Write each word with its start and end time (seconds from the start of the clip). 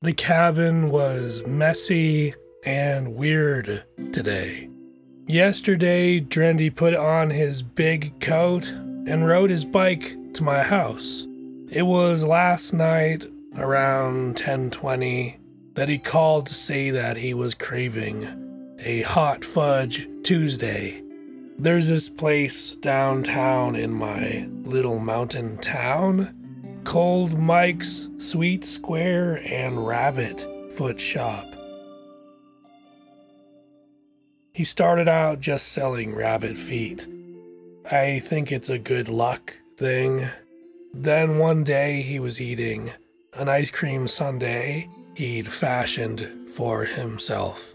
The 0.00 0.12
cabin 0.12 0.90
was 0.90 1.42
messy 1.44 2.32
and 2.64 3.16
weird 3.16 3.82
today. 4.12 4.68
Yesterday, 5.26 6.20
Drendy 6.20 6.72
put 6.72 6.94
on 6.94 7.30
his 7.30 7.62
big 7.62 8.20
coat 8.20 8.68
and 8.68 9.26
rode 9.26 9.50
his 9.50 9.64
bike 9.64 10.16
to 10.34 10.44
my 10.44 10.62
house. 10.62 11.26
It 11.68 11.82
was 11.82 12.22
last 12.22 12.72
night 12.72 13.26
around 13.56 14.36
10:20 14.36 15.34
that 15.74 15.88
he 15.88 15.98
called 15.98 16.46
to 16.46 16.54
say 16.54 16.90
that 16.90 17.16
he 17.16 17.34
was 17.34 17.54
craving 17.54 18.76
a 18.78 19.02
hot 19.02 19.44
fudge 19.44 20.08
Tuesday. 20.22 21.02
There's 21.58 21.88
this 21.88 22.08
place 22.08 22.76
downtown 22.76 23.74
in 23.74 23.94
my 23.94 24.46
little 24.62 25.00
mountain 25.00 25.56
town, 25.56 26.37
Cold 26.88 27.38
Mike's 27.38 28.08
Sweet 28.16 28.64
Square 28.64 29.42
and 29.44 29.86
Rabbit 29.86 30.48
Foot 30.72 30.98
Shop. 30.98 31.44
He 34.54 34.64
started 34.64 35.06
out 35.06 35.38
just 35.38 35.68
selling 35.68 36.14
rabbit 36.14 36.56
feet. 36.56 37.06
I 37.90 38.20
think 38.20 38.50
it's 38.50 38.70
a 38.70 38.78
good 38.78 39.10
luck 39.10 39.54
thing. 39.76 40.28
Then 40.94 41.36
one 41.36 41.62
day 41.62 42.00
he 42.00 42.18
was 42.20 42.40
eating 42.40 42.92
an 43.34 43.50
ice 43.50 43.70
cream 43.70 44.08
sundae 44.08 44.88
he'd 45.14 45.52
fashioned 45.52 46.48
for 46.48 46.86
himself. 46.86 47.74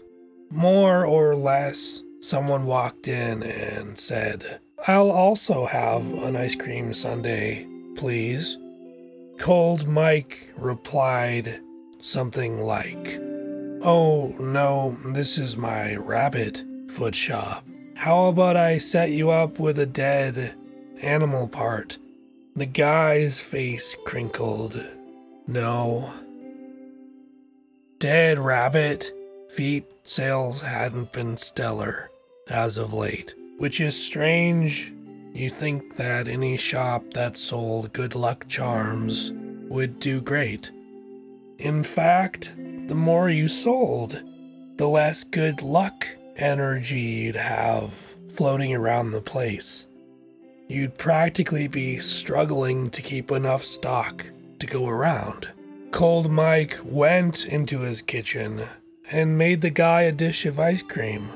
More 0.50 1.06
or 1.06 1.36
less, 1.36 2.02
someone 2.18 2.66
walked 2.66 3.06
in 3.06 3.44
and 3.44 3.96
said, 3.96 4.58
I'll 4.88 5.12
also 5.12 5.66
have 5.66 6.02
an 6.14 6.34
ice 6.34 6.56
cream 6.56 6.92
sundae, 6.92 7.64
please. 7.94 8.58
Cold 9.38 9.86
Mike 9.88 10.52
replied 10.56 11.60
something 11.98 12.58
like, 12.58 13.20
Oh, 13.82 14.34
no, 14.38 14.96
this 15.06 15.36
is 15.36 15.56
my 15.56 15.96
rabbit 15.96 16.64
foot 16.88 17.14
shop. 17.14 17.66
How 17.96 18.26
about 18.26 18.56
I 18.56 18.78
set 18.78 19.10
you 19.10 19.30
up 19.30 19.58
with 19.58 19.78
a 19.78 19.86
dead 19.86 20.54
animal 21.02 21.48
part? 21.48 21.98
The 22.56 22.66
guy's 22.66 23.40
face 23.40 23.96
crinkled. 24.04 24.82
No. 25.46 26.14
Dead 27.98 28.38
rabbit 28.38 29.12
feet 29.50 29.84
sales 30.04 30.62
hadn't 30.62 31.12
been 31.12 31.36
stellar 31.36 32.10
as 32.48 32.78
of 32.78 32.92
late, 32.92 33.34
which 33.58 33.80
is 33.80 34.02
strange. 34.02 34.92
You 35.34 35.50
think 35.50 35.96
that 35.96 36.28
any 36.28 36.56
shop 36.56 37.12
that 37.14 37.36
sold 37.36 37.92
good 37.92 38.14
luck 38.14 38.46
charms 38.46 39.32
would 39.68 39.98
do 39.98 40.20
great. 40.20 40.70
In 41.58 41.82
fact, 41.82 42.54
the 42.86 42.94
more 42.94 43.28
you 43.28 43.48
sold, 43.48 44.22
the 44.76 44.86
less 44.86 45.24
good 45.24 45.60
luck 45.60 46.06
energy 46.36 47.00
you'd 47.00 47.34
have 47.34 47.92
floating 48.28 48.72
around 48.76 49.10
the 49.10 49.20
place. 49.20 49.88
You'd 50.68 50.98
practically 50.98 51.66
be 51.66 51.98
struggling 51.98 52.88
to 52.90 53.02
keep 53.02 53.32
enough 53.32 53.64
stock 53.64 54.24
to 54.60 54.66
go 54.68 54.86
around. 54.86 55.48
Cold 55.90 56.30
Mike 56.30 56.78
went 56.84 57.44
into 57.44 57.80
his 57.80 58.02
kitchen 58.02 58.66
and 59.10 59.36
made 59.36 59.62
the 59.62 59.70
guy 59.70 60.02
a 60.02 60.12
dish 60.12 60.46
of 60.46 60.60
ice 60.60 60.82
cream 60.82 61.28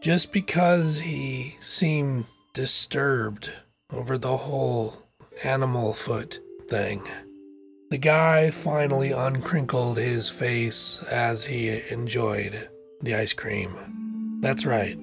just 0.00 0.32
because 0.32 0.98
he 0.98 1.56
seemed 1.60 2.24
disturbed 2.52 3.50
over 3.92 4.18
the 4.18 4.36
whole 4.36 4.96
animal 5.44 5.92
foot 5.92 6.40
thing. 6.68 7.02
The 7.90 7.98
guy 7.98 8.50
finally 8.50 9.12
uncrinkled 9.12 9.98
his 9.98 10.28
face 10.28 11.02
as 11.10 11.46
he 11.46 11.82
enjoyed 11.90 12.68
the 13.00 13.14
ice 13.14 13.32
cream. 13.32 14.38
That's 14.40 14.66
right. 14.66 14.98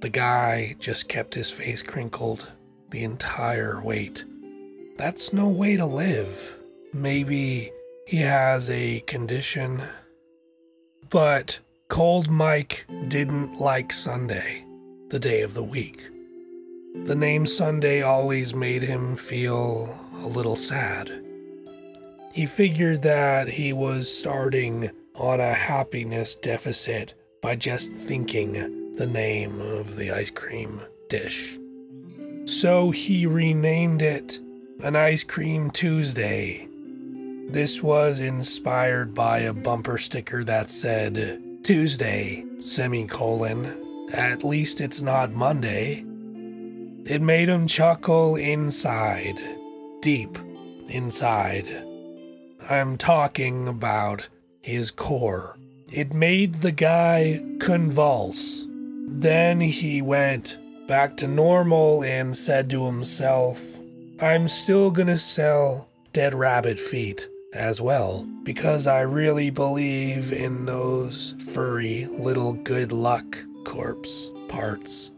The 0.00 0.08
guy 0.08 0.76
just 0.78 1.08
kept 1.08 1.34
his 1.34 1.50
face 1.50 1.82
crinkled 1.82 2.52
the 2.90 3.02
entire 3.04 3.80
wait. 3.82 4.24
That's 4.96 5.32
no 5.32 5.48
way 5.48 5.76
to 5.76 5.86
live. 5.86 6.56
Maybe 6.92 7.72
he 8.06 8.18
has 8.18 8.70
a 8.70 9.00
condition. 9.00 9.82
But 11.10 11.60
Cold 11.88 12.28
Mike 12.30 12.86
didn't 13.08 13.58
like 13.58 13.92
Sunday, 13.92 14.64
the 15.08 15.18
day 15.18 15.42
of 15.42 15.54
the 15.54 15.62
week. 15.62 16.02
The 17.04 17.16
name 17.16 17.46
Sunday 17.46 18.02
always 18.02 18.54
made 18.54 18.82
him 18.82 19.16
feel 19.16 19.98
a 20.22 20.26
little 20.26 20.56
sad. 20.56 21.24
He 22.32 22.46
figured 22.46 23.02
that 23.02 23.48
he 23.48 23.72
was 23.72 24.14
starting 24.14 24.90
on 25.14 25.40
a 25.40 25.54
happiness 25.54 26.36
deficit 26.36 27.14
by 27.40 27.56
just 27.56 27.92
thinking 27.92 28.92
the 28.92 29.06
name 29.06 29.60
of 29.60 29.96
the 29.96 30.10
ice 30.10 30.30
cream 30.30 30.80
dish. 31.08 31.58
So 32.44 32.90
he 32.90 33.26
renamed 33.26 34.02
it 34.02 34.40
an 34.82 34.94
Ice 34.96 35.24
Cream 35.24 35.70
Tuesday. 35.70 36.68
This 37.50 37.82
was 37.82 38.20
inspired 38.20 39.14
by 39.14 39.38
a 39.40 39.52
bumper 39.52 39.98
sticker 39.98 40.44
that 40.44 40.70
said 40.70 41.42
Tuesday, 41.64 42.44
semicolon, 42.60 44.06
at 44.12 44.44
least 44.44 44.80
it's 44.80 45.02
not 45.02 45.32
Monday. 45.32 46.04
It 47.04 47.22
made 47.22 47.48
him 47.48 47.66
chuckle 47.66 48.36
inside, 48.36 49.40
deep 50.00 50.38
inside. 50.88 51.66
I'm 52.68 52.96
talking 52.96 53.68
about 53.68 54.28
his 54.62 54.90
core. 54.90 55.56
It 55.90 56.12
made 56.12 56.56
the 56.56 56.72
guy 56.72 57.42
convulse. 57.60 58.66
Then 59.06 59.60
he 59.60 60.02
went 60.02 60.58
back 60.86 61.16
to 61.18 61.28
normal 61.28 62.04
and 62.04 62.36
said 62.36 62.68
to 62.70 62.84
himself, 62.84 63.62
I'm 64.20 64.48
still 64.48 64.90
gonna 64.90 65.18
sell 65.18 65.88
dead 66.12 66.34
rabbit 66.34 66.78
feet 66.78 67.28
as 67.54 67.80
well 67.80 68.26
because 68.42 68.86
I 68.86 69.00
really 69.00 69.50
believe 69.50 70.32
in 70.32 70.64
those 70.64 71.34
furry 71.52 72.06
little 72.06 72.52
good 72.52 72.92
luck 72.92 73.38
corpse 73.64 74.30
parts. 74.48 75.10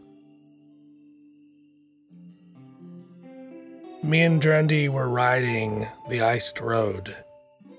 Me 4.03 4.21
and 4.21 4.41
Drendy 4.41 4.89
were 4.89 5.07
riding 5.07 5.87
the 6.09 6.21
iced 6.21 6.59
road. 6.59 7.15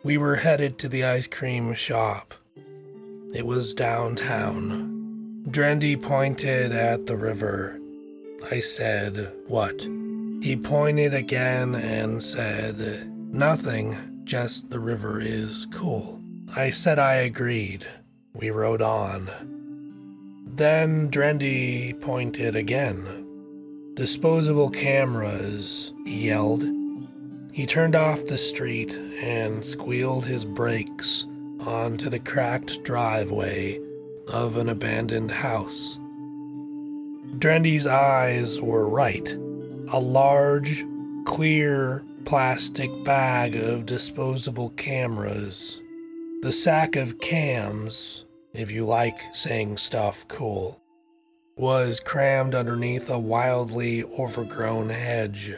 We 0.05 0.19
were 0.19 0.37
headed 0.37 0.79
to 0.79 0.89
the 0.89 1.05
ice 1.05 1.27
cream 1.27 1.75
shop. 1.75 2.35
It 3.35 3.47
was 3.47 3.75
downtown. 3.75 5.45
Drendy 5.49 6.01
pointed 6.01 6.73
at 6.73 7.07
the 7.07 7.17
river 7.17 7.79
I 8.51 8.59
said, 8.59 9.33
What? 9.47 9.81
He 9.83 10.57
pointed 10.57 11.15
again 11.15 11.75
and 11.75 12.23
said, 12.23 13.09
Nothing, 13.33 14.23
just 14.25 14.71
the 14.71 14.81
river 14.81 15.21
is 15.21 15.67
cool. 15.73 16.21
I 16.55 16.71
said 16.71 16.99
I 16.99 17.15
agreed. 17.15 17.87
We 18.35 18.51
rode 18.51 18.83
on. 18.83 19.31
Then 20.55 21.11
Drendy 21.11 21.99
pointed 22.01 22.57
again. 22.57 23.22
Disposable 23.95 24.71
cameras, 24.71 25.93
he 26.07 26.29
yelled. 26.29 26.65
He 27.53 27.67
turned 27.67 27.95
off 27.95 28.25
the 28.25 28.39
street 28.39 28.97
and 29.23 29.63
squealed 29.63 30.25
his 30.25 30.47
brakes 30.47 31.27
onto 31.61 32.09
the 32.09 32.19
cracked 32.19 32.83
driveway 32.85 33.79
of 34.29 34.57
an 34.57 34.71
abandoned 34.71 35.31
house. 35.31 35.99
Drendy's 37.39 37.87
eyes 37.87 38.63
were 38.63 38.89
right. 38.89 39.29
A 39.89 40.01
large, 40.01 40.87
clear 41.27 42.03
plastic 42.25 42.91
bag 43.05 43.55
of 43.57 43.85
disposable 43.85 44.71
cameras. 44.71 45.83
The 46.41 46.53
sack 46.53 46.97
of 46.97 47.21
cams, 47.21 48.25
if 48.55 48.71
you 48.71 48.87
like 48.87 49.21
saying 49.35 49.77
stuff 49.77 50.27
cool, 50.29 50.82
was 51.57 52.01
crammed 52.01 52.55
underneath 52.55 53.11
a 53.11 53.19
wildly 53.19 54.03
overgrown 54.03 54.89
hedge. 54.89 55.55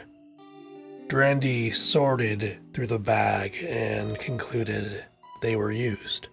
Drendy 1.07 1.73
sorted 1.73 2.57
through 2.73 2.87
the 2.87 2.99
bag 2.99 3.55
and 3.63 4.19
concluded 4.19 5.05
they 5.41 5.55
were 5.55 5.71
used. 5.71 6.27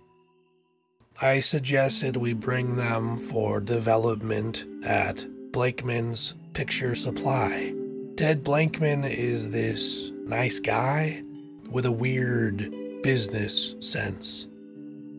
I 1.21 1.41
suggested 1.41 2.17
we 2.17 2.33
bring 2.33 2.77
them 2.77 3.17
for 3.17 3.61
development 3.61 4.67
at 4.83 5.27
Blakeman's 5.53 6.35
Picture 6.55 6.95
Supply. 6.95 7.75
Ted 8.17 8.43
Blankman 8.43 9.09
is 9.09 9.51
this 9.51 10.11
nice 10.25 10.59
guy 10.59 11.23
with 11.71 11.87
a 11.87 11.93
weird 11.93 12.75
business 13.03 13.77
sense. 13.81 14.49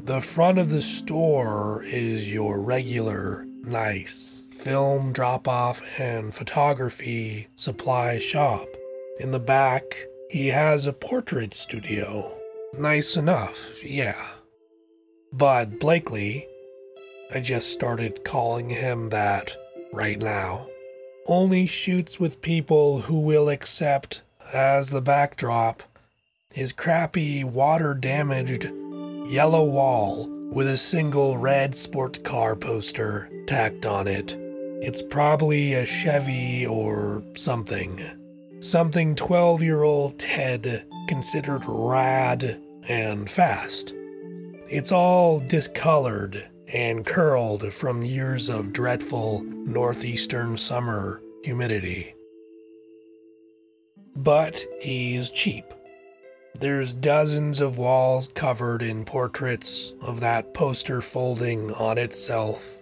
The 0.04 0.20
front 0.20 0.58
of 0.58 0.70
the 0.70 0.82
store 0.82 1.84
is 1.86 2.32
your 2.32 2.60
regular, 2.60 3.46
nice 3.64 4.33
film 4.64 5.12
drop 5.12 5.46
off 5.46 5.82
and 6.00 6.34
photography 6.34 7.50
supply 7.58 8.18
shop. 8.18 8.66
In 9.20 9.32
the 9.32 9.40
back, 9.40 10.06
he 10.30 10.48
has 10.48 10.88
a 10.88 10.94
portrait 10.94 11.54
studio 11.54 12.34
nice 12.78 13.18
enough, 13.18 13.84
yeah. 13.84 14.26
But 15.34 15.80
Blakely, 15.80 16.48
I 17.34 17.42
just 17.42 17.74
started 17.74 18.24
calling 18.24 18.70
him 18.70 19.10
that 19.10 19.56
right 19.92 20.20
now, 20.20 20.68
only 21.28 21.66
shoots 21.66 22.20
with 22.20 22.42
people 22.42 23.02
who 23.02 23.20
will 23.20 23.50
accept 23.50 24.22
as 24.54 24.90
the 24.92 25.02
backdrop 25.02 25.84
his 26.54 26.72
crappy, 26.72 27.44
water 27.44 27.96
damaged 27.96 28.66
yellow 29.26 29.64
wall 29.66 30.30
with 30.52 30.68
a 30.68 30.78
single 30.78 31.36
red 31.36 31.76
sports 31.76 32.20
car 32.20 32.56
poster 32.56 33.28
tacked 33.48 33.88
on 33.88 34.08
it. 34.08 34.43
It's 34.86 35.02
probably 35.02 35.76
a 35.76 35.86
Chevy 35.86 36.68
or 36.68 37.24
something. 37.38 38.02
Something 38.60 39.16
12 39.16 39.64
year 39.64 39.84
old 39.84 40.20
Ted 40.20 40.86
considered 41.08 41.64
rad 41.66 42.62
and 42.90 43.32
fast. 43.32 43.94
It's 44.68 44.92
all 44.92 45.40
discolored 45.40 46.50
and 46.68 47.06
curled 47.06 47.72
from 47.72 48.04
years 48.04 48.50
of 48.50 48.74
dreadful 48.74 49.44
northeastern 49.44 50.58
summer 50.58 51.22
humidity. 51.46 52.14
But 54.18 54.66
he's 54.82 55.30
cheap. 55.30 55.64
There's 56.60 56.94
dozens 56.94 57.62
of 57.62 57.78
walls 57.78 58.28
covered 58.36 58.82
in 58.82 59.06
portraits 59.06 59.94
of 60.02 60.20
that 60.20 60.54
poster 60.54 61.00
folding 61.00 61.72
on 61.72 61.98
itself 61.98 62.82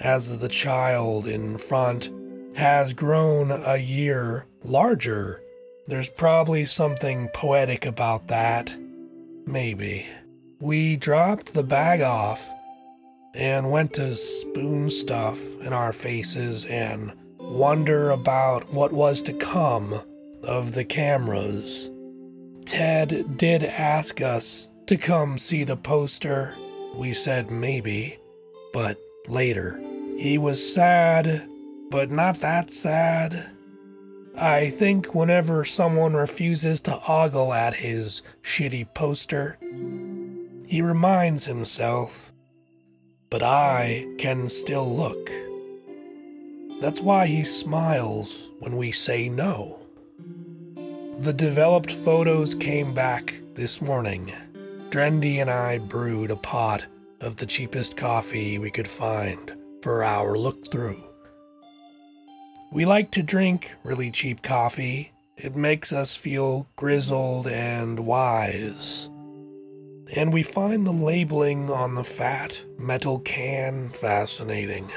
as 0.00 0.38
the 0.38 0.48
child 0.48 1.26
in 1.26 1.58
front 1.58 2.10
has 2.56 2.92
grown 2.92 3.50
a 3.50 3.76
year 3.76 4.46
larger. 4.62 5.40
There's 5.86 6.08
probably 6.08 6.64
something 6.64 7.28
poetic 7.34 7.84
about 7.84 8.28
that. 8.28 8.74
Maybe. 9.46 10.06
We 10.60 10.96
dropped 10.96 11.52
the 11.52 11.62
bag 11.62 12.00
off 12.00 12.48
and 13.34 13.70
went 13.70 13.92
to 13.94 14.14
spoon 14.14 14.88
stuff 14.88 15.40
in 15.60 15.72
our 15.72 15.92
faces 15.92 16.64
and 16.66 17.12
wonder 17.38 18.10
about 18.10 18.72
what 18.72 18.92
was 18.92 19.22
to 19.22 19.32
come 19.32 20.00
of 20.42 20.72
the 20.72 20.84
cameras. 20.84 21.90
Ted 22.64 23.36
did 23.36 23.64
ask 23.64 24.22
us 24.22 24.70
to 24.86 24.96
come 24.96 25.36
see 25.36 25.64
the 25.64 25.76
poster. 25.76 26.56
We 26.94 27.12
said 27.12 27.50
maybe, 27.50 28.18
but 28.72 28.98
later. 29.26 29.83
He 30.16 30.38
was 30.38 30.74
sad, 30.74 31.48
but 31.90 32.10
not 32.10 32.40
that 32.40 32.72
sad. 32.72 33.50
I 34.36 34.70
think 34.70 35.14
whenever 35.14 35.64
someone 35.64 36.14
refuses 36.14 36.80
to 36.82 37.00
ogle 37.08 37.52
at 37.52 37.74
his 37.74 38.22
shitty 38.42 38.94
poster, 38.94 39.58
he 40.66 40.80
reminds 40.82 41.44
himself, 41.44 42.32
but 43.28 43.42
I 43.42 44.06
can 44.18 44.48
still 44.48 44.96
look. 44.96 45.30
That's 46.80 47.00
why 47.00 47.26
he 47.26 47.42
smiles 47.42 48.50
when 48.60 48.76
we 48.76 48.92
say 48.92 49.28
no. 49.28 49.80
The 51.18 51.32
developed 51.32 51.92
photos 51.92 52.54
came 52.54 52.94
back 52.94 53.34
this 53.54 53.80
morning. 53.80 54.32
Drendy 54.90 55.40
and 55.40 55.50
I 55.50 55.78
brewed 55.78 56.30
a 56.30 56.36
pot 56.36 56.86
of 57.20 57.36
the 57.36 57.46
cheapest 57.46 57.96
coffee 57.96 58.58
we 58.58 58.70
could 58.70 58.88
find 58.88 59.56
for 59.84 60.02
our 60.02 60.38
look 60.38 60.72
through. 60.72 61.04
We 62.72 62.86
like 62.86 63.10
to 63.10 63.22
drink 63.22 63.76
really 63.84 64.10
cheap 64.10 64.40
coffee. 64.40 65.12
It 65.36 65.54
makes 65.54 65.92
us 65.92 66.16
feel 66.16 66.66
grizzled 66.74 67.46
and 67.46 68.00
wise. 68.06 69.10
And 70.16 70.32
we 70.32 70.42
find 70.42 70.86
the 70.86 70.90
labeling 70.90 71.70
on 71.70 71.96
the 71.96 72.02
fat 72.02 72.64
metal 72.78 73.18
can 73.20 73.90
fascinating. 73.90 74.90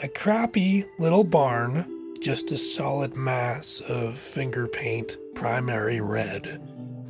A 0.00 0.06
crappy 0.06 0.84
little 1.00 1.24
barn 1.24 2.12
just 2.22 2.52
a 2.52 2.56
solid 2.56 3.16
mass 3.16 3.82
of 3.88 4.16
finger 4.16 4.68
paint 4.68 5.18
primary 5.34 6.00
red, 6.00 6.46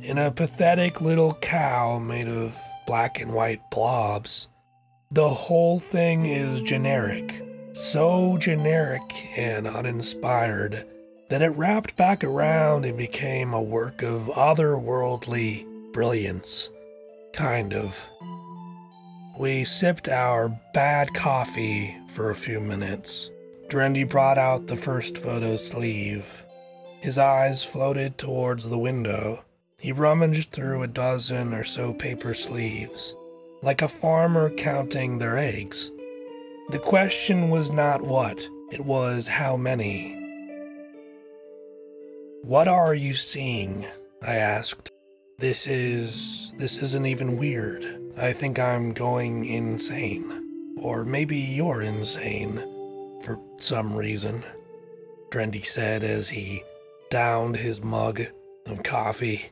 and 0.03 0.17
a 0.17 0.31
pathetic 0.31 1.01
little 1.01 1.35
cow 1.35 1.99
made 1.99 2.27
of 2.27 2.57
black 2.87 3.21
and 3.21 3.31
white 3.31 3.61
blobs. 3.69 4.47
The 5.15 5.29
whole 5.29 5.79
thing 5.79 6.25
is 6.25 6.61
generic, 6.61 7.41
so 7.71 8.37
generic 8.37 9.29
and 9.37 9.65
uninspired 9.65 10.85
that 11.29 11.41
it 11.41 11.55
wrapped 11.55 11.95
back 11.95 12.21
around 12.21 12.83
and 12.83 12.97
became 12.97 13.53
a 13.53 13.61
work 13.61 14.01
of 14.01 14.23
otherworldly 14.23 15.65
brilliance. 15.93 16.69
Kind 17.31 17.73
of. 17.73 17.97
We 19.39 19.63
sipped 19.63 20.09
our 20.09 20.49
bad 20.73 21.13
coffee 21.13 21.95
for 22.09 22.29
a 22.29 22.35
few 22.35 22.59
minutes 22.59 23.31
Drendy 23.69 24.03
brought 24.07 24.37
out 24.37 24.67
the 24.67 24.75
first 24.75 25.17
photo 25.17 25.55
sleeve. 25.55 26.45
His 26.99 27.17
eyes 27.17 27.63
floated 27.63 28.17
towards 28.17 28.67
the 28.67 28.77
window. 28.77 29.45
He 29.79 29.93
rummaged 29.93 30.51
through 30.51 30.83
a 30.83 30.87
dozen 30.87 31.53
or 31.53 31.63
so 31.63 31.93
paper 31.93 32.33
sleeves, 32.33 33.15
like 33.65 33.81
a 33.81 33.87
farmer 33.87 34.51
counting 34.51 35.17
their 35.17 35.39
eggs. 35.39 35.91
The 36.69 36.77
question 36.77 37.49
was 37.49 37.71
not 37.71 38.03
what, 38.03 38.47
it 38.71 38.85
was 38.85 39.25
how 39.25 39.57
many. 39.57 40.13
What 42.43 42.67
are 42.67 42.93
you 42.93 43.15
seeing? 43.15 43.87
I 44.21 44.35
asked. 44.35 44.91
This 45.39 45.65
is. 45.65 46.53
this 46.57 46.77
isn't 46.77 47.07
even 47.07 47.37
weird. 47.37 48.13
I 48.15 48.33
think 48.33 48.59
I'm 48.59 48.93
going 48.93 49.45
insane. 49.45 50.75
Or 50.77 51.03
maybe 51.03 51.37
you're 51.37 51.81
insane 51.81 52.57
for 53.23 53.39
some 53.57 53.95
reason, 53.95 54.43
Drendy 55.31 55.65
said 55.65 56.03
as 56.03 56.29
he 56.29 56.63
downed 57.09 57.57
his 57.57 57.83
mug 57.83 58.21
of 58.67 58.83
coffee. 58.83 59.49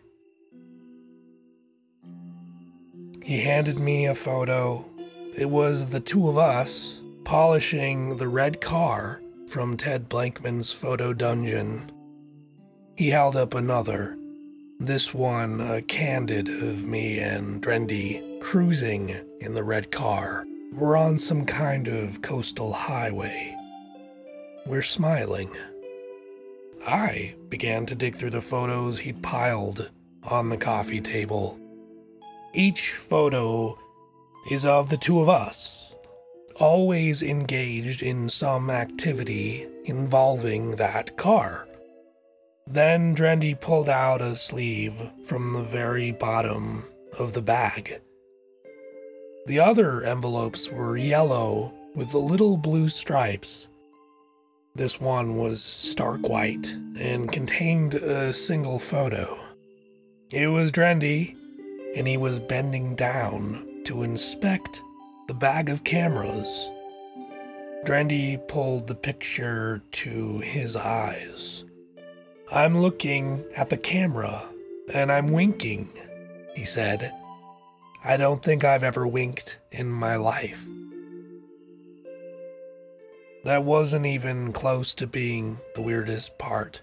He 3.23 3.39
handed 3.39 3.79
me 3.79 4.05
a 4.05 4.15
photo. 4.15 4.85
It 5.37 5.49
was 5.49 5.89
the 5.89 6.01
two 6.01 6.27
of 6.27 6.37
us 6.37 7.01
polishing 7.23 8.17
the 8.17 8.27
red 8.27 8.59
car 8.59 9.21
from 9.47 9.77
Ted 9.77 10.09
Blankman's 10.09 10.73
photo 10.73 11.13
dungeon. 11.13 11.89
He 12.97 13.11
held 13.11 13.37
up 13.37 13.53
another, 13.53 14.17
this 14.77 15.13
one 15.13 15.61
a 15.61 15.81
candid 15.81 16.49
of 16.49 16.85
me 16.85 17.19
and 17.19 17.63
Drendy 17.63 18.41
cruising 18.41 19.15
in 19.39 19.53
the 19.53 19.63
red 19.63 19.89
car. 19.89 20.45
We're 20.73 20.97
on 20.97 21.17
some 21.17 21.45
kind 21.45 21.87
of 21.87 22.21
coastal 22.21 22.73
highway. 22.73 23.55
We're 24.65 24.81
smiling. 24.81 25.49
I 26.85 27.35
began 27.47 27.85
to 27.85 27.95
dig 27.95 28.15
through 28.15 28.31
the 28.31 28.41
photos 28.41 28.99
he'd 28.99 29.23
piled 29.23 29.91
on 30.23 30.49
the 30.49 30.57
coffee 30.57 30.99
table. 30.99 31.57
Each 32.53 32.91
photo 32.91 33.77
is 34.49 34.65
of 34.65 34.89
the 34.89 34.97
two 34.97 35.19
of 35.19 35.29
us, 35.29 35.95
always 36.55 37.23
engaged 37.23 38.03
in 38.03 38.29
some 38.29 38.69
activity 38.69 39.67
involving 39.85 40.71
that 40.71 41.17
car. 41.17 41.67
Then 42.67 43.15
Drendy 43.15 43.59
pulled 43.59 43.89
out 43.89 44.21
a 44.21 44.35
sleeve 44.35 45.11
from 45.23 45.53
the 45.53 45.63
very 45.63 46.11
bottom 46.11 46.85
of 47.17 47.33
the 47.33 47.41
bag. 47.41 47.99
The 49.47 49.59
other 49.59 50.03
envelopes 50.03 50.69
were 50.69 50.95
yellow 50.95 51.73
with 51.95 52.11
the 52.11 52.19
little 52.19 52.57
blue 52.57 52.87
stripes 52.89 53.67
this 54.75 54.99
one 54.99 55.35
was 55.37 55.61
stark 55.63 56.27
white 56.27 56.75
and 56.97 57.31
contained 57.31 57.93
a 57.93 58.33
single 58.33 58.79
photo. 58.79 59.37
It 60.31 60.47
was 60.47 60.71
Drendy, 60.71 61.35
and 61.95 62.07
he 62.07 62.17
was 62.17 62.39
bending 62.39 62.95
down 62.95 63.83
to 63.85 64.03
inspect 64.03 64.81
the 65.27 65.33
bag 65.33 65.69
of 65.69 65.83
cameras. 65.83 66.71
Drendy 67.85 68.37
pulled 68.47 68.87
the 68.87 68.95
picture 68.95 69.81
to 69.91 70.39
his 70.39 70.75
eyes. 70.75 71.65
I'm 72.51 72.79
looking 72.79 73.43
at 73.55 73.69
the 73.69 73.77
camera 73.77 74.43
and 74.93 75.11
I'm 75.11 75.27
winking, 75.27 75.89
he 76.55 76.65
said. 76.65 77.13
I 78.03 78.17
don't 78.17 78.43
think 78.43 78.63
I've 78.63 78.83
ever 78.83 79.07
winked 79.07 79.59
in 79.71 79.89
my 79.89 80.15
life. 80.15 80.65
That 83.43 83.63
wasn't 83.63 84.05
even 84.05 84.53
close 84.53 84.95
to 84.95 85.07
being 85.07 85.59
the 85.75 85.81
weirdest 85.81 86.37
part, 86.37 86.81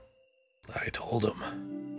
I 0.75 0.88
told 0.90 1.25
him. 1.25 1.89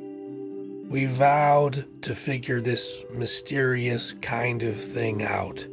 We 0.91 1.05
vowed 1.05 1.85
to 2.01 2.13
figure 2.13 2.59
this 2.59 3.05
mysterious 3.13 4.13
kind 4.21 4.61
of 4.61 4.75
thing 4.75 5.23
out. 5.23 5.65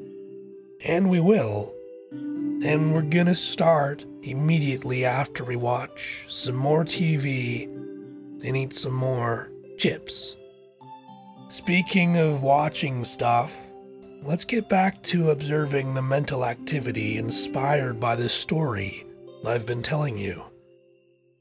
And 0.85 1.11
we 1.11 1.19
will. 1.19 1.75
And 2.13 2.95
we're 2.95 3.03
gonna 3.03 3.35
start 3.35 4.07
immediately 4.23 5.05
after 5.05 5.43
we 5.43 5.57
watch 5.57 6.25
some 6.29 6.55
more 6.55 6.85
TV 6.85 7.65
and 7.65 8.57
eat 8.57 8.73
some 8.73 8.93
more 8.93 9.51
chips. 9.77 10.37
Speaking 11.49 12.17
of 12.17 12.45
watching 12.45 13.03
stuff, 13.03 13.53
let's 14.23 14.45
get 14.45 14.69
back 14.69 15.03
to 15.03 15.31
observing 15.31 15.95
the 15.95 16.03
mental 16.03 16.45
activity 16.45 17.17
inspired 17.17 17.99
by 17.99 18.15
this 18.15 18.35
story 18.35 19.05
I've 19.45 19.67
been 19.67 19.83
telling 19.83 20.17
you. 20.17 20.45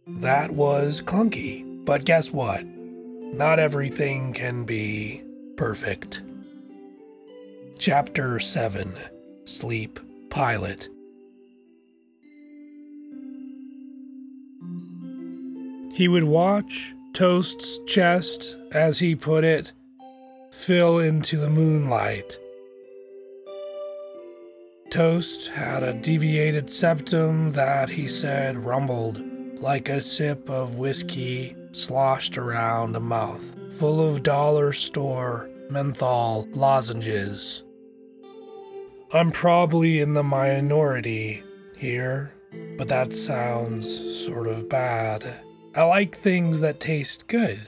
That 0.07 0.50
was 0.50 1.00
clunky, 1.00 1.86
but 1.86 2.05
guess 2.05 2.31
what? 2.31 2.65
Not 3.34 3.60
everything 3.60 4.34
can 4.34 4.63
be 4.63 5.24
perfect. 5.55 6.22
Chapter 7.77 8.39
7 8.39 8.93
Sleep 9.46 10.00
Pilot 10.29 10.89
He 15.93 16.07
would 16.07 16.25
watch 16.25 16.93
Toast's 17.13 17.79
chest, 17.88 18.55
as 18.72 19.00
he 19.00 19.15
put 19.15 19.43
it, 19.43 19.72
fill 20.51 21.00
into 21.00 21.38
the 21.38 21.50
moonlight. 21.50 22.38
Toast 24.91 25.48
had 25.48 25.81
a 25.81 25.93
deviated 25.93 26.69
septum 26.69 27.51
that 27.53 27.89
he 27.89 28.07
said 28.07 28.57
rumbled 28.57 29.24
like 29.60 29.89
a 29.89 30.00
sip 30.00 30.50
of 30.50 30.77
whiskey 30.77 31.57
sloshed 31.71 32.38
around 32.38 32.95
a 32.95 33.00
mouth 33.00 33.55
full 33.74 34.01
of 34.01 34.24
dollar 34.24 34.74
store 34.74 35.50
menthol 35.69 36.47
lozenges. 36.51 37.63
I'm 39.13 39.31
probably 39.31 40.00
in 40.00 40.13
the 40.13 40.24
minority 40.24 41.43
here, 41.77 42.33
but 42.77 42.88
that 42.88 43.13
sounds 43.13 43.88
sort 44.25 44.47
of 44.47 44.67
bad. 44.67 45.25
I 45.75 45.83
like 45.83 46.17
things 46.17 46.59
that 46.62 46.79
taste 46.79 47.27
good 47.27 47.59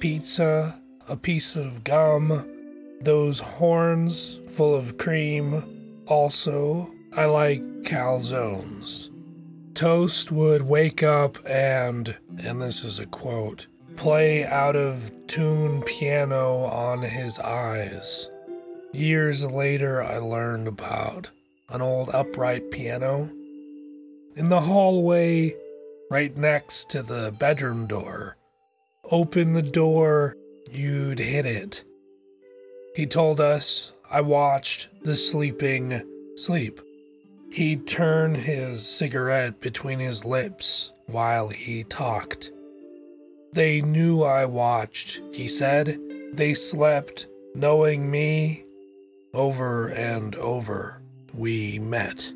pizza, 0.00 0.80
a 1.08 1.16
piece 1.16 1.56
of 1.56 1.82
gum, 1.82 2.46
those 3.00 3.40
horns 3.40 4.40
full 4.48 4.74
of 4.74 4.96
cream. 4.98 6.04
Also, 6.06 6.92
I 7.16 7.24
like 7.24 7.62
calzones. 7.82 9.10
Toast 9.78 10.32
would 10.32 10.62
wake 10.62 11.04
up 11.04 11.38
and, 11.48 12.16
and 12.42 12.60
this 12.60 12.82
is 12.82 12.98
a 12.98 13.06
quote, 13.06 13.68
play 13.94 14.44
out 14.44 14.74
of 14.74 15.12
tune 15.28 15.82
piano 15.82 16.64
on 16.64 17.02
his 17.02 17.38
eyes. 17.38 18.28
Years 18.92 19.46
later, 19.46 20.02
I 20.02 20.16
learned 20.16 20.66
about 20.66 21.30
an 21.68 21.80
old 21.80 22.10
upright 22.12 22.72
piano. 22.72 23.30
In 24.34 24.48
the 24.48 24.62
hallway, 24.62 25.54
right 26.10 26.36
next 26.36 26.90
to 26.90 27.04
the 27.04 27.32
bedroom 27.38 27.86
door. 27.86 28.36
Open 29.12 29.52
the 29.52 29.62
door, 29.62 30.34
you'd 30.68 31.20
hit 31.20 31.46
it. 31.46 31.84
He 32.96 33.06
told 33.06 33.40
us 33.40 33.92
I 34.10 34.22
watched 34.22 34.88
the 35.04 35.16
sleeping 35.16 36.02
sleep. 36.36 36.80
He'd 37.50 37.86
turn 37.86 38.34
his 38.34 38.86
cigarette 38.86 39.60
between 39.60 39.98
his 39.98 40.24
lips 40.24 40.92
while 41.06 41.48
he 41.48 41.84
talked. 41.84 42.52
They 43.52 43.80
knew 43.80 44.22
I 44.22 44.44
watched, 44.44 45.20
he 45.32 45.48
said. 45.48 45.98
They 46.32 46.54
slept, 46.54 47.26
knowing 47.54 48.10
me. 48.10 48.64
Over 49.32 49.88
and 49.88 50.34
over, 50.36 51.00
we 51.34 51.78
met. 51.78 52.32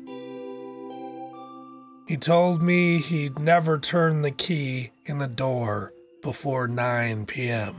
He 2.07 2.17
told 2.17 2.61
me 2.61 2.99
he'd 2.99 3.39
never 3.39 3.77
turn 3.77 4.21
the 4.21 4.31
key 4.31 4.91
in 5.05 5.19
the 5.19 5.27
door 5.27 5.93
before 6.21 6.67
9 6.67 7.25
p.m. 7.25 7.75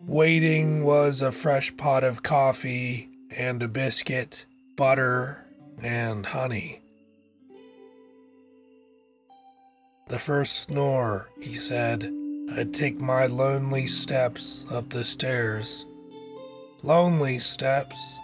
Waiting 0.00 0.84
was 0.84 1.20
a 1.20 1.32
fresh 1.32 1.76
pot 1.76 2.04
of 2.04 2.22
coffee 2.22 3.09
and 3.30 3.62
a 3.62 3.68
biscuit, 3.68 4.44
butter, 4.76 5.46
and 5.82 6.26
honey. 6.26 6.82
The 10.08 10.18
first 10.18 10.64
snore, 10.64 11.28
he 11.40 11.54
said, 11.54 12.12
I'd 12.56 12.74
take 12.74 13.00
my 13.00 13.26
lonely 13.26 13.86
steps 13.86 14.66
up 14.70 14.90
the 14.90 15.04
stairs. 15.04 15.86
Lonely 16.82 17.38
steps. 17.38 18.18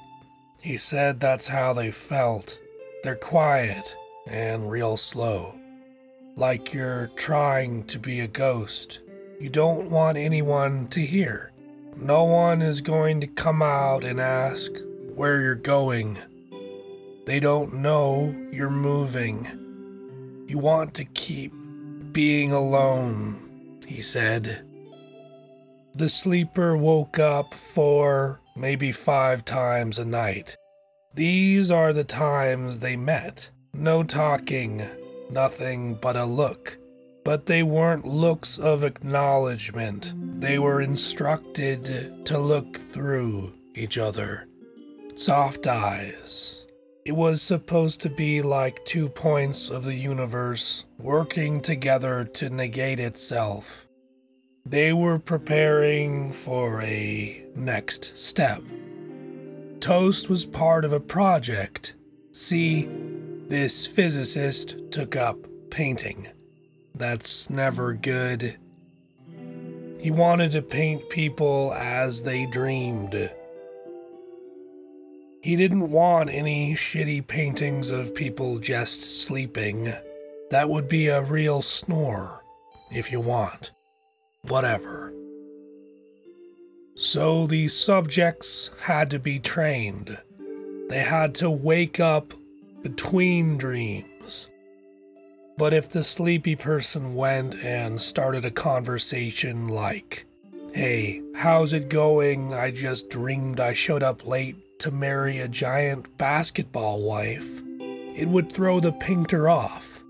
He 0.61 0.77
said 0.77 1.21
that's 1.21 1.47
how 1.47 1.73
they 1.73 1.93
felt 1.93 2.59
they're 3.05 3.15
quiet 3.15 3.97
and 4.27 4.69
real 4.69 4.97
slow. 4.97 5.55
Like 6.35 6.75
you're 6.75 7.11
trying 7.15 7.85
to 7.85 8.01
be 8.01 8.19
a 8.19 8.27
ghost. 8.27 8.99
You 9.39 9.49
don't 9.49 9.91
want 9.91 10.19
anyone 10.19 10.89
to 10.89 11.01
hear. 11.01 11.53
No 11.95 12.25
one 12.25 12.63
is 12.63 12.81
going 12.81 13.21
to 13.21 13.27
come 13.29 13.63
out 13.63 14.03
and 14.03 14.21
ask 14.21 14.73
where 15.17 15.41
you're 15.41 15.55
going. 15.55 16.19
They 17.25 17.41
don't 17.41 17.75
know 17.75 18.37
you're 18.53 18.71
moving. 18.71 20.45
You 20.47 20.59
want 20.59 20.95
to 20.95 21.05
keep 21.05 21.53
being 22.13 22.53
alone, 22.53 23.81
he 23.87 24.01
said. 24.01 24.65
The 25.95 26.11
sleeper 26.11 26.77
woke 26.77 27.19
up 27.19 27.55
four, 27.55 28.41
maybe 28.55 28.93
five 28.93 29.45
times 29.45 29.99
a 29.99 30.05
night. 30.05 30.55
These 31.15 31.71
are 31.71 31.95
the 31.95 32.05
times 32.05 32.81
they 32.81 32.97
met. 32.97 33.51
No 33.73 34.03
talking, 34.03 34.87
nothing 35.31 35.95
but 35.95 36.17
a 36.17 36.27
look. 36.27 36.77
But 37.25 37.47
they 37.47 37.63
weren't 37.63 38.07
looks 38.07 38.59
of 38.59 38.85
acknowledgement. 38.85 40.13
They 40.41 40.59
were 40.59 40.83
instructed 40.83 42.27
to 42.27 42.39
look 42.39 42.93
through 42.93 43.55
each 43.75 43.97
other. 43.97 44.47
Soft 45.19 45.67
eyes. 45.67 46.67
It 47.07 47.13
was 47.13 47.41
supposed 47.41 48.03
to 48.03 48.11
be 48.11 48.43
like 48.43 48.85
two 48.85 49.09
points 49.09 49.71
of 49.71 49.83
the 49.83 49.95
universe 49.95 50.85
working 50.99 51.63
together 51.63 52.23
to 52.35 52.51
negate 52.51 53.01
itself. 53.01 53.89
They 54.67 54.93
were 54.93 55.19
preparing 55.19 56.33
for 56.33 56.83
a 56.83 57.43
next 57.57 58.19
step. 58.19 58.63
Toast 59.81 60.29
was 60.29 60.45
part 60.45 60.85
of 60.85 60.93
a 60.93 61.01
project. 61.01 61.95
See, 62.33 62.87
this 63.49 63.87
physicist 63.87 64.77
took 64.91 65.17
up 65.17 65.39
painting. 65.71 66.29
That's 66.95 67.49
never 67.49 67.95
good. 67.95 68.59
He 69.99 70.11
wanted 70.11 70.53
to 70.53 70.61
paint 70.61 71.09
people 71.09 71.73
as 71.73 72.23
they 72.23 72.45
dreamed. 72.45 73.31
He 75.41 75.57
didn't 75.57 75.91
want 75.91 76.31
any 76.31 76.75
shitty 76.75 77.27
paintings 77.27 77.91
of 77.91 78.15
people 78.15 78.59
just 78.59 79.05
sleeping. 79.25 79.93
That 80.51 80.69
would 80.69 80.89
be 80.89 81.09
a 81.09 81.23
real 81.23 81.63
snore, 81.63 82.43
if 82.91 83.13
you 83.13 83.21
want. 83.21 83.71
Whatever. 84.43 85.13
So 86.97 87.47
the 87.47 87.69
subjects 87.69 88.71
had 88.81 89.11
to 89.11 89.19
be 89.19 89.39
trained. 89.39 90.19
They 90.89 91.01
had 91.01 91.35
to 91.37 91.51
wake 91.51 92.01
up 92.01 92.33
between 92.83 93.59
dreams. 93.59 94.49
But 95.59 95.73
if 95.73 95.89
the 95.89 96.05
sleepy 96.05 96.57
person 96.57 97.15
went 97.15 97.55
and 97.57 98.01
started 98.01 98.45
a 98.45 98.51
conversation 98.51 99.69
like, 99.69 100.27
Hey, 100.73 101.23
how's 101.35 101.73
it 101.73 101.89
going? 101.89 102.53
I 102.53 102.71
just 102.71 103.09
dreamed 103.09 103.61
I 103.61 103.73
showed 103.73 104.03
up 104.03 104.27
late 104.27 104.57
to 104.79 104.91
marry 104.91 105.39
a 105.39 105.49
giant 105.49 106.17
basketball 106.19 107.03
wife, 107.03 107.63
it 108.15 108.29
would 108.29 108.53
throw 108.53 108.81
the 108.81 108.93
painter 108.93 109.49
off. 109.49 110.03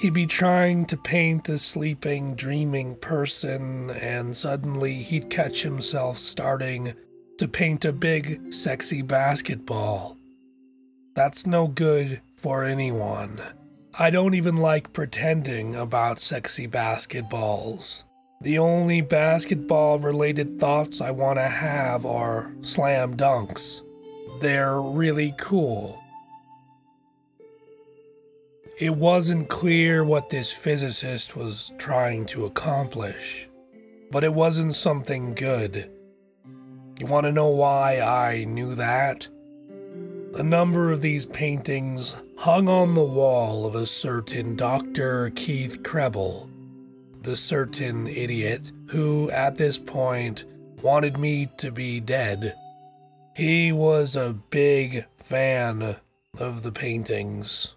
He'd 0.00 0.14
be 0.14 0.26
trying 0.26 0.86
to 0.86 0.96
paint 0.96 1.48
a 1.48 1.58
sleeping, 1.58 2.34
dreaming 2.34 2.96
person, 2.96 3.90
and 3.90 4.36
suddenly 4.36 4.94
he'd 4.94 5.30
catch 5.30 5.62
himself 5.62 6.18
starting 6.18 6.94
to 7.38 7.46
paint 7.46 7.84
a 7.84 7.92
big, 7.92 8.52
sexy 8.52 9.02
basketball. 9.02 10.16
That's 11.14 11.46
no 11.46 11.68
good 11.68 12.20
for 12.36 12.64
anyone. 12.64 13.40
I 13.98 14.10
don't 14.10 14.34
even 14.34 14.56
like 14.56 14.92
pretending 14.92 15.76
about 15.76 16.18
sexy 16.18 16.66
basketballs. 16.66 18.04
The 18.40 18.58
only 18.58 19.02
basketball 19.02 20.00
related 20.00 20.58
thoughts 20.58 21.00
I 21.00 21.12
want 21.12 21.38
to 21.38 21.48
have 21.48 22.04
are 22.04 22.52
slam 22.62 23.16
dunks. 23.16 23.82
They're 24.42 24.80
really 24.80 25.36
cool. 25.38 26.02
It 28.76 28.96
wasn't 28.96 29.48
clear 29.48 30.02
what 30.04 30.30
this 30.30 30.50
physicist 30.50 31.36
was 31.36 31.72
trying 31.78 32.26
to 32.26 32.46
accomplish, 32.46 33.48
but 34.10 34.24
it 34.24 34.34
wasn't 34.34 34.74
something 34.74 35.34
good. 35.34 35.88
You 36.98 37.06
want 37.06 37.24
to 37.26 37.30
know 37.30 37.50
why 37.50 38.00
I 38.00 38.42
knew 38.42 38.74
that? 38.74 39.28
A 40.34 40.42
number 40.42 40.90
of 40.90 41.02
these 41.02 41.24
paintings 41.24 42.16
hung 42.36 42.68
on 42.68 42.94
the 42.94 43.00
wall 43.00 43.64
of 43.64 43.76
a 43.76 43.86
certain 43.86 44.56
Dr. 44.56 45.30
Keith 45.36 45.84
Krebel. 45.84 46.50
the 47.22 47.36
certain 47.36 48.08
idiot 48.08 48.72
who, 48.86 49.30
at 49.30 49.54
this 49.54 49.78
point, 49.78 50.46
wanted 50.82 51.16
me 51.16 51.48
to 51.58 51.70
be 51.70 52.00
dead. 52.00 52.56
He 53.34 53.72
was 53.72 54.14
a 54.14 54.34
big 54.50 55.06
fan 55.16 55.96
of 56.38 56.62
the 56.62 56.72
paintings. 56.72 57.74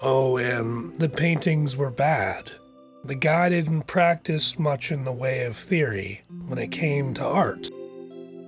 Oh, 0.00 0.38
and 0.38 0.98
the 0.98 1.10
paintings 1.10 1.76
were 1.76 1.90
bad. 1.90 2.52
The 3.04 3.14
guy 3.14 3.50
didn't 3.50 3.82
practice 3.82 4.58
much 4.58 4.90
in 4.90 5.04
the 5.04 5.12
way 5.12 5.44
of 5.44 5.58
theory 5.58 6.22
when 6.46 6.58
it 6.58 6.72
came 6.72 7.12
to 7.14 7.26
art. 7.26 7.70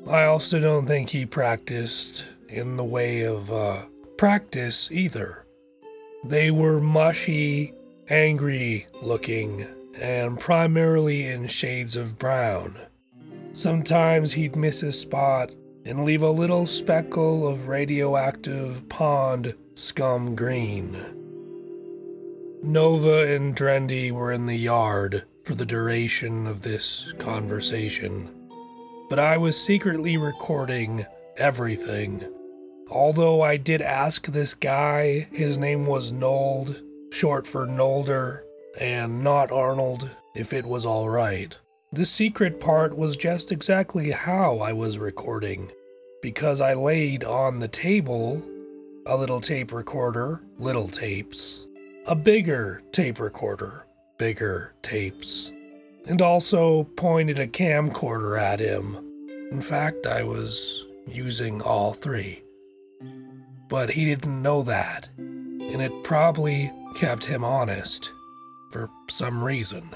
I 0.08 0.24
also 0.24 0.60
don't 0.60 0.86
think 0.86 1.10
he 1.10 1.26
practiced 1.26 2.24
in 2.48 2.76
the 2.76 2.84
way 2.84 3.22
of 3.22 3.52
uh, 3.52 3.82
practice 4.16 4.90
either. 4.90 5.44
They 6.24 6.50
were 6.50 6.80
mushy, 6.80 7.74
angry 8.08 8.86
looking, 9.02 9.66
and 10.00 10.40
primarily 10.40 11.26
in 11.26 11.48
shades 11.48 11.96
of 11.96 12.18
brown. 12.18 12.76
Sometimes 13.56 14.34
he'd 14.34 14.54
miss 14.54 14.82
a 14.82 14.92
spot 14.92 15.50
and 15.86 16.04
leave 16.04 16.20
a 16.20 16.28
little 16.28 16.66
speckle 16.66 17.48
of 17.48 17.68
radioactive 17.68 18.86
pond 18.90 19.54
scum 19.74 20.34
green. 20.34 20.94
Nova 22.62 23.34
and 23.34 23.56
Drendy 23.56 24.12
were 24.12 24.30
in 24.30 24.44
the 24.44 24.58
yard 24.58 25.24
for 25.42 25.54
the 25.54 25.64
duration 25.64 26.46
of 26.46 26.60
this 26.60 27.14
conversation, 27.18 28.28
but 29.08 29.18
I 29.18 29.38
was 29.38 29.58
secretly 29.58 30.18
recording 30.18 31.06
everything. 31.38 32.30
Although 32.90 33.40
I 33.40 33.56
did 33.56 33.80
ask 33.80 34.26
this 34.26 34.52
guy, 34.52 35.28
his 35.32 35.56
name 35.56 35.86
was 35.86 36.12
Nold, 36.12 36.82
short 37.10 37.46
for 37.46 37.64
Nolder, 37.64 38.44
and 38.78 39.24
not 39.24 39.50
Arnold, 39.50 40.10
if 40.34 40.52
it 40.52 40.66
was 40.66 40.84
alright. 40.84 41.56
The 41.96 42.04
secret 42.04 42.60
part 42.60 42.94
was 42.94 43.16
just 43.16 43.50
exactly 43.50 44.10
how 44.10 44.58
I 44.58 44.74
was 44.74 44.98
recording, 44.98 45.72
because 46.20 46.60
I 46.60 46.74
laid 46.74 47.24
on 47.24 47.58
the 47.58 47.68
table 47.68 48.42
a 49.06 49.16
little 49.16 49.40
tape 49.40 49.72
recorder, 49.72 50.42
little 50.58 50.88
tapes, 50.88 51.66
a 52.06 52.14
bigger 52.14 52.82
tape 52.92 53.18
recorder, 53.18 53.86
bigger 54.18 54.74
tapes, 54.82 55.52
and 56.04 56.20
also 56.20 56.84
pointed 56.84 57.38
a 57.38 57.46
camcorder 57.46 58.38
at 58.38 58.60
him. 58.60 58.98
In 59.50 59.62
fact, 59.62 60.06
I 60.06 60.22
was 60.22 60.84
using 61.06 61.62
all 61.62 61.94
three. 61.94 62.42
But 63.70 63.88
he 63.88 64.04
didn't 64.04 64.42
know 64.42 64.62
that, 64.64 65.08
and 65.16 65.80
it 65.80 66.04
probably 66.04 66.70
kept 66.94 67.24
him 67.24 67.42
honest 67.42 68.12
for 68.70 68.90
some 69.08 69.42
reason. 69.42 69.88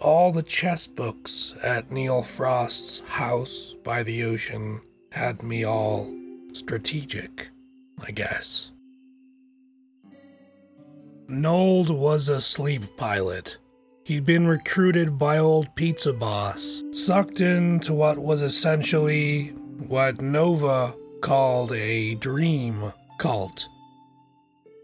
All 0.00 0.30
the 0.30 0.44
chess 0.44 0.86
books 0.86 1.54
at 1.60 1.90
Neil 1.90 2.22
Frost's 2.22 3.00
house 3.00 3.74
by 3.82 4.04
the 4.04 4.22
ocean 4.22 4.80
had 5.10 5.42
me 5.42 5.64
all 5.64 6.14
strategic, 6.52 7.48
I 8.06 8.12
guess. 8.12 8.70
Nold 11.26 11.90
was 11.90 12.28
a 12.28 12.40
sleep 12.40 12.96
pilot. 12.96 13.58
He'd 14.04 14.24
been 14.24 14.46
recruited 14.46 15.18
by 15.18 15.38
old 15.38 15.74
pizza 15.74 16.12
boss, 16.12 16.84
sucked 16.92 17.40
into 17.40 17.92
what 17.92 18.18
was 18.18 18.40
essentially 18.40 19.48
what 19.88 20.20
Nova 20.20 20.94
called 21.20 21.72
a 21.72 22.14
dream 22.14 22.92
cult. 23.18 23.68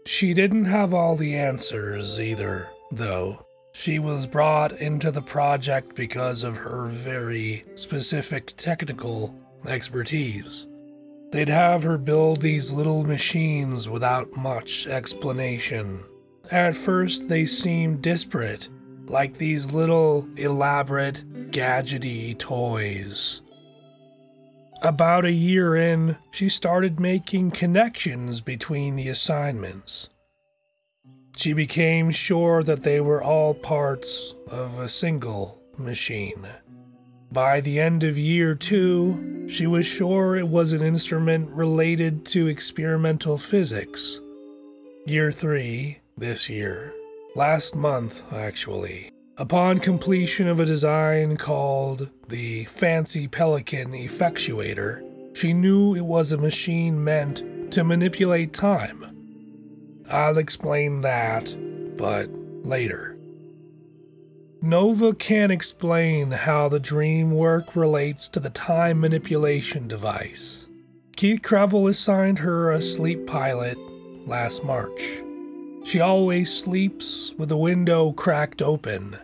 She 0.05 0.33
didn't 0.33 0.65
have 0.65 0.93
all 0.93 1.15
the 1.15 1.35
answers 1.35 2.19
either, 2.19 2.69
though. 2.91 3.45
She 3.77 3.99
was 3.99 4.25
brought 4.25 4.71
into 4.71 5.11
the 5.11 5.21
project 5.21 5.95
because 5.95 6.45
of 6.45 6.55
her 6.55 6.85
very 6.85 7.65
specific 7.75 8.53
technical 8.55 9.35
expertise. 9.67 10.65
They'd 11.33 11.49
have 11.49 11.83
her 11.83 11.97
build 11.97 12.39
these 12.39 12.71
little 12.71 13.03
machines 13.03 13.89
without 13.89 14.33
much 14.37 14.87
explanation. 14.87 16.05
At 16.49 16.77
first, 16.77 17.27
they 17.27 17.45
seemed 17.45 18.01
disparate, 18.01 18.69
like 19.07 19.37
these 19.37 19.73
little 19.73 20.25
elaborate, 20.37 21.51
gadgety 21.51 22.39
toys. 22.39 23.41
About 24.83 25.25
a 25.25 25.33
year 25.33 25.75
in, 25.75 26.15
she 26.31 26.47
started 26.47 27.01
making 27.01 27.51
connections 27.51 28.39
between 28.39 28.95
the 28.95 29.09
assignments. 29.09 30.07
She 31.35 31.53
became 31.53 32.11
sure 32.11 32.63
that 32.63 32.83
they 32.83 33.01
were 33.01 33.23
all 33.23 33.53
parts 33.53 34.33
of 34.47 34.79
a 34.79 34.89
single 34.89 35.61
machine. 35.77 36.47
By 37.31 37.59
the 37.61 37.79
end 37.79 38.03
of 38.03 38.17
year 38.17 38.55
two, 38.55 39.45
she 39.47 39.67
was 39.67 39.85
sure 39.85 40.35
it 40.35 40.47
was 40.47 40.73
an 40.73 40.81
instrument 40.81 41.49
related 41.49 42.25
to 42.27 42.47
experimental 42.47 43.37
physics. 43.37 44.19
Year 45.05 45.31
three, 45.31 45.99
this 46.17 46.49
year, 46.49 46.93
last 47.35 47.75
month 47.75 48.23
actually, 48.31 49.11
Upon 49.37 49.79
completion 49.79 50.47
of 50.47 50.61
a 50.61 50.65
design 50.65 51.35
called 51.35 52.09
the 52.29 52.63
Fancy 52.65 53.27
Pelican 53.27 53.91
Effectuator, 53.91 55.03
she 55.35 55.51
knew 55.51 55.93
it 55.93 56.05
was 56.05 56.31
a 56.31 56.37
machine 56.37 57.03
meant 57.03 57.43
to 57.73 57.83
manipulate 57.83 58.53
time. 58.53 59.14
I'll 60.09 60.37
explain 60.37 61.01
that, 61.01 61.55
but 61.97 62.29
later. 62.63 63.17
Nova 64.61 65.13
can't 65.13 65.51
explain 65.51 66.31
how 66.31 66.69
the 66.69 66.79
dream 66.79 67.31
work 67.31 67.75
relates 67.75 68.27
to 68.29 68.39
the 68.39 68.49
time 68.49 68.99
manipulation 68.99 69.87
device. 69.87 70.67
Keith 71.15 71.41
Krevel 71.41 71.89
assigned 71.89 72.39
her 72.39 72.71
a 72.71 72.81
sleep 72.81 73.27
pilot 73.27 73.77
last 74.27 74.63
March. 74.63 75.21
She 75.83 75.99
always 75.99 76.51
sleeps 76.51 77.33
with 77.37 77.49
the 77.49 77.57
window 77.57 78.11
cracked 78.11 78.61
open. 78.61 79.17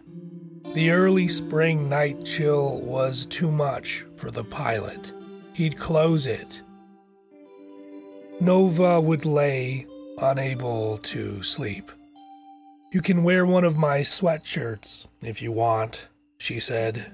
The 0.73 0.91
early 0.91 1.27
spring 1.27 1.89
night 1.89 2.23
chill 2.23 2.79
was 2.81 3.25
too 3.25 3.51
much 3.51 4.05
for 4.15 4.29
the 4.31 4.43
pilot. 4.43 5.11
He'd 5.53 5.77
close 5.77 6.27
it. 6.27 6.61
Nova 8.39 9.01
would 9.01 9.25
lay, 9.25 9.87
unable 10.21 10.97
to 10.99 11.41
sleep. 11.43 11.91
You 12.91 13.01
can 13.01 13.23
wear 13.23 13.45
one 13.45 13.63
of 13.63 13.77
my 13.77 13.99
sweatshirts 13.99 15.07
if 15.21 15.41
you 15.41 15.51
want, 15.51 16.07
she 16.37 16.59
said. 16.59 17.11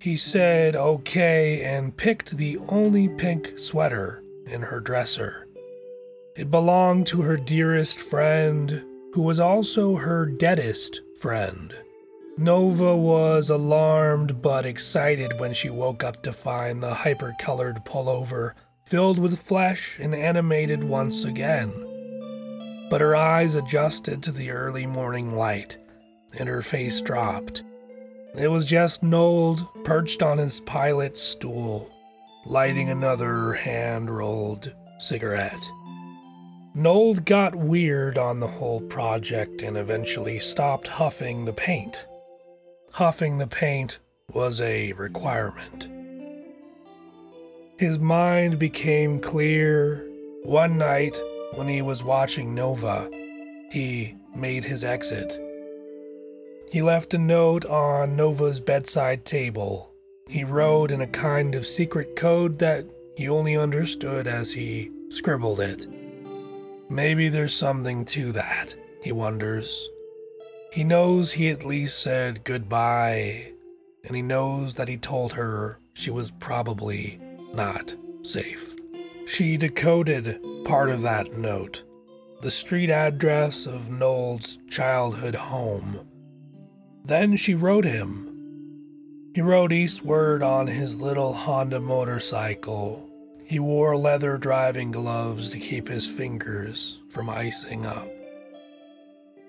He 0.00 0.16
said 0.16 0.76
okay 0.76 1.64
and 1.64 1.96
picked 1.96 2.36
the 2.36 2.58
only 2.68 3.08
pink 3.08 3.58
sweater 3.58 4.22
in 4.46 4.62
her 4.62 4.78
dresser. 4.78 5.48
It 6.36 6.50
belonged 6.50 7.06
to 7.08 7.22
her 7.22 7.36
dearest 7.36 8.00
friend, 8.00 8.84
who 9.12 9.22
was 9.22 9.40
also 9.40 9.96
her 9.96 10.26
deadest 10.26 11.00
friend. 11.20 11.74
Nova 12.36 12.96
was 12.96 13.50
alarmed 13.50 14.40
but 14.40 14.64
excited 14.64 15.40
when 15.40 15.52
she 15.52 15.70
woke 15.70 16.04
up 16.04 16.22
to 16.22 16.32
find 16.32 16.80
the 16.80 16.94
hyper-colored 16.94 17.84
pullover 17.84 18.52
filled 18.86 19.18
with 19.18 19.42
flesh 19.42 19.98
and 19.98 20.14
animated 20.14 20.84
once 20.84 21.24
again. 21.24 21.87
But 22.90 23.00
her 23.00 23.14
eyes 23.14 23.54
adjusted 23.54 24.22
to 24.22 24.32
the 24.32 24.50
early 24.50 24.86
morning 24.86 25.36
light, 25.36 25.76
and 26.38 26.48
her 26.48 26.62
face 26.62 27.00
dropped. 27.00 27.62
It 28.34 28.48
was 28.48 28.64
just 28.64 29.02
Nold 29.02 29.66
perched 29.84 30.22
on 30.22 30.38
his 30.38 30.60
pilot's 30.60 31.20
stool, 31.20 31.90
lighting 32.46 32.88
another 32.88 33.54
hand 33.54 34.10
rolled 34.10 34.74
cigarette. 34.98 35.64
Nold 36.74 37.24
got 37.24 37.54
weird 37.54 38.16
on 38.16 38.40
the 38.40 38.46
whole 38.46 38.80
project 38.80 39.62
and 39.62 39.76
eventually 39.76 40.38
stopped 40.38 40.88
huffing 40.88 41.44
the 41.44 41.52
paint. 41.52 42.06
Huffing 42.92 43.38
the 43.38 43.46
paint 43.46 43.98
was 44.32 44.60
a 44.60 44.92
requirement. 44.92 45.88
His 47.78 47.98
mind 47.98 48.58
became 48.58 49.20
clear 49.20 50.06
one 50.44 50.78
night 50.78 51.18
when 51.54 51.68
he 51.68 51.82
was 51.82 52.02
watching 52.02 52.54
Nova. 52.54 53.10
He 53.70 54.16
made 54.34 54.64
his 54.64 54.84
exit. 54.84 55.38
He 56.70 56.82
left 56.82 57.14
a 57.14 57.18
note 57.18 57.64
on 57.66 58.16
Nova's 58.16 58.60
bedside 58.60 59.24
table. 59.24 59.92
He 60.28 60.44
wrote 60.44 60.90
in 60.90 61.00
a 61.00 61.06
kind 61.06 61.54
of 61.54 61.66
secret 61.66 62.16
code 62.16 62.58
that 62.58 62.84
he 63.16 63.28
only 63.28 63.56
understood 63.56 64.26
as 64.26 64.52
he 64.52 64.90
scribbled 65.08 65.60
it. 65.60 65.86
Maybe 66.90 67.28
there's 67.28 67.54
something 67.54 68.04
to 68.06 68.32
that, 68.32 68.74
he 69.02 69.12
wonders. 69.12 69.88
He 70.72 70.84
knows 70.84 71.32
he 71.32 71.48
at 71.48 71.64
least 71.64 71.98
said 71.98 72.44
goodbye, 72.44 73.52
and 74.04 74.14
he 74.14 74.22
knows 74.22 74.74
that 74.74 74.88
he 74.88 74.98
told 74.98 75.32
her 75.32 75.78
she 75.94 76.10
was 76.10 76.30
probably 76.30 77.18
not 77.54 77.94
safe. 78.22 78.76
She 79.26 79.56
decoded 79.56 80.40
part 80.68 80.90
of 80.90 81.00
that 81.00 81.32
note. 81.32 81.82
the 82.40 82.50
street 82.50 82.90
address 82.90 83.66
of 83.66 83.90
Nold's 83.90 84.58
childhood 84.70 85.34
home. 85.34 86.06
Then 87.04 87.36
she 87.36 87.54
wrote 87.54 87.84
him. 87.84 88.26
He 89.34 89.40
rode 89.40 89.72
eastward 89.72 90.42
on 90.42 90.66
his 90.68 91.00
little 91.00 91.32
Honda 91.32 91.80
motorcycle. 91.80 93.08
He 93.44 93.58
wore 93.58 93.96
leather 93.96 94.36
driving 94.38 94.90
gloves 94.90 95.48
to 95.50 95.58
keep 95.58 95.88
his 95.88 96.06
fingers 96.06 96.98
from 97.08 97.30
icing 97.30 97.86
up. 97.86 98.08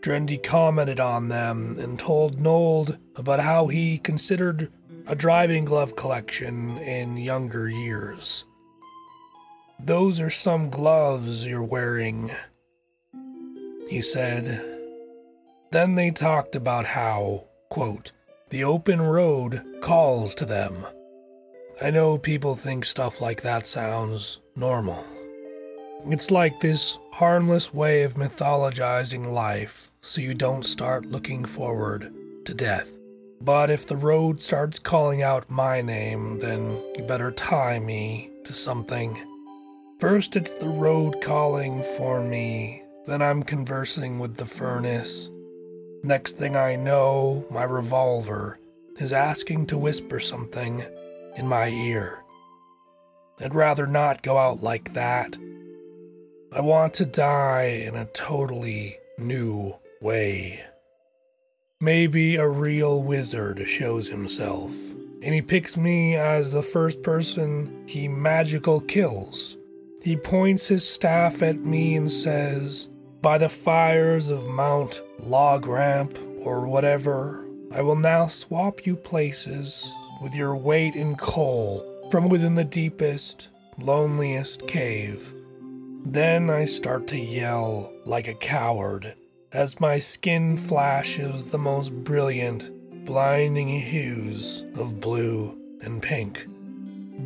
Drendy 0.01 0.41
commented 0.41 0.99
on 0.99 1.27
them 1.27 1.77
and 1.79 1.99
told 1.99 2.39
Noel 2.39 2.87
about 3.17 3.41
how 3.41 3.67
he 3.67 3.97
considered 3.97 4.71
a 5.05 5.15
driving 5.15 5.65
glove 5.65 5.95
collection 5.95 6.77
in 6.77 7.17
younger 7.17 7.69
years. 7.69 8.45
Those 9.81 10.19
are 10.19 10.29
some 10.29 10.69
gloves 10.69 11.47
you're 11.47 11.63
wearing, 11.63 12.31
he 13.87 14.01
said. 14.01 14.65
Then 15.71 15.95
they 15.95 16.11
talked 16.11 16.55
about 16.55 16.85
how, 16.85 17.45
quote, 17.69 18.11
the 18.49 18.63
open 18.63 19.01
road 19.01 19.63
calls 19.81 20.35
to 20.35 20.45
them. 20.45 20.85
I 21.81 21.91
know 21.91 22.17
people 22.17 22.55
think 22.55 22.83
stuff 22.83 23.21
like 23.21 23.41
that 23.43 23.65
sounds 23.65 24.41
normal. 24.55 25.05
It's 26.07 26.29
like 26.29 26.59
this 26.59 26.97
harmless 27.13 27.73
way 27.73 28.03
of 28.03 28.15
mythologizing 28.15 29.31
life 29.31 29.91
so 30.01 30.19
you 30.19 30.33
don't 30.33 30.65
start 30.65 31.05
looking 31.05 31.45
forward 31.45 32.13
to 32.45 32.53
death. 32.53 32.91
But 33.41 33.69
if 33.69 33.87
the 33.87 33.95
road 33.95 34.41
starts 34.41 34.77
calling 34.79 35.23
out 35.23 35.49
my 35.49 35.81
name, 35.81 36.39
then 36.39 36.81
you 36.97 37.03
better 37.03 37.31
tie 37.31 37.79
me 37.79 38.29
to 38.43 38.53
something. 38.53 39.17
First, 39.99 40.37
it's 40.37 40.53
the 40.53 40.69
road 40.69 41.19
calling 41.19 41.83
for 41.83 42.23
me, 42.23 42.83
then 43.05 43.21
I'm 43.21 43.43
conversing 43.43 44.17
with 44.17 44.37
the 44.37 44.45
furnace. 44.45 45.29
Next 46.03 46.37
thing 46.37 46.55
I 46.55 46.77
know, 46.77 47.45
my 47.51 47.63
revolver 47.63 48.59
is 48.97 49.11
asking 49.11 49.65
to 49.67 49.77
whisper 49.77 50.21
something 50.21 50.85
in 51.35 51.49
my 51.49 51.67
ear. 51.67 52.23
I'd 53.41 53.53
rather 53.53 53.85
not 53.85 54.23
go 54.23 54.37
out 54.37 54.63
like 54.63 54.93
that. 54.93 55.35
I 56.53 56.61
want 56.61 56.93
to 56.93 57.05
die 57.05 57.83
in 57.85 57.97
a 57.97 58.05
totally 58.05 58.95
new 59.17 59.75
way. 59.99 60.63
Maybe 61.81 62.37
a 62.37 62.47
real 62.47 63.03
wizard 63.03 63.67
shows 63.67 64.07
himself, 64.07 64.71
and 65.21 65.33
he 65.33 65.41
picks 65.41 65.75
me 65.75 66.15
as 66.15 66.53
the 66.53 66.63
first 66.63 67.03
person 67.03 67.83
he 67.85 68.07
magical 68.07 68.79
kills. 68.79 69.57
He 70.01 70.15
points 70.15 70.67
his 70.67 70.87
staff 70.87 71.41
at 71.41 71.57
me 71.57 71.95
and 71.95 72.09
says, 72.09 72.89
By 73.21 73.37
the 73.37 73.49
fires 73.49 74.29
of 74.29 74.47
Mount 74.47 75.01
Log 75.19 75.67
Ramp 75.67 76.17
or 76.39 76.67
whatever, 76.67 77.45
I 77.73 77.81
will 77.81 77.97
now 77.97 78.27
swap 78.27 78.85
you 78.85 78.95
places 78.95 79.91
with 80.21 80.33
your 80.33 80.55
weight 80.55 80.95
in 80.95 81.15
coal 81.15 81.85
from 82.11 82.29
within 82.29 82.55
the 82.55 82.63
deepest, 82.63 83.49
loneliest 83.77 84.67
cave. 84.67 85.33
Then 86.05 86.49
I 86.49 86.65
start 86.65 87.07
to 87.07 87.19
yell 87.19 87.91
like 88.05 88.27
a 88.29 88.33
coward 88.33 89.15
as 89.51 89.81
my 89.81 89.99
skin 89.99 90.55
flashes 90.55 91.45
the 91.45 91.57
most 91.57 91.91
brilliant, 92.03 93.05
blinding 93.05 93.67
hues 93.67 94.63
of 94.75 95.01
blue 95.01 95.57
and 95.81 96.01
pink. 96.01 96.47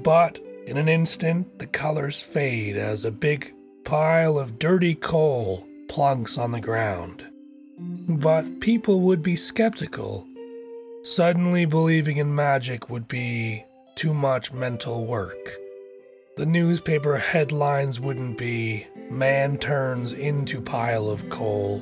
But 0.03 0.39
in 0.65 0.77
an 0.77 0.87
instant, 0.87 1.59
the 1.59 1.67
colors 1.67 2.21
fade 2.21 2.77
as 2.77 3.03
a 3.03 3.11
big 3.11 3.53
pile 3.83 4.37
of 4.37 4.59
dirty 4.59 4.95
coal 4.95 5.67
plunks 5.89 6.37
on 6.37 6.51
the 6.51 6.61
ground. 6.61 7.27
But 7.77 8.61
people 8.61 9.01
would 9.01 9.21
be 9.21 9.35
skeptical. 9.35 10.25
Suddenly 11.03 11.65
believing 11.65 12.17
in 12.17 12.33
magic 12.33 12.89
would 12.89 13.07
be 13.07 13.65
too 13.95 14.13
much 14.13 14.53
mental 14.53 15.05
work. 15.05 15.57
The 16.37 16.45
newspaper 16.45 17.17
headlines 17.17 17.99
wouldn't 17.99 18.37
be 18.37 18.87
Man 19.11 19.57
turns 19.57 20.13
into 20.13 20.61
pile 20.61 21.09
of 21.09 21.29
coal. 21.29 21.79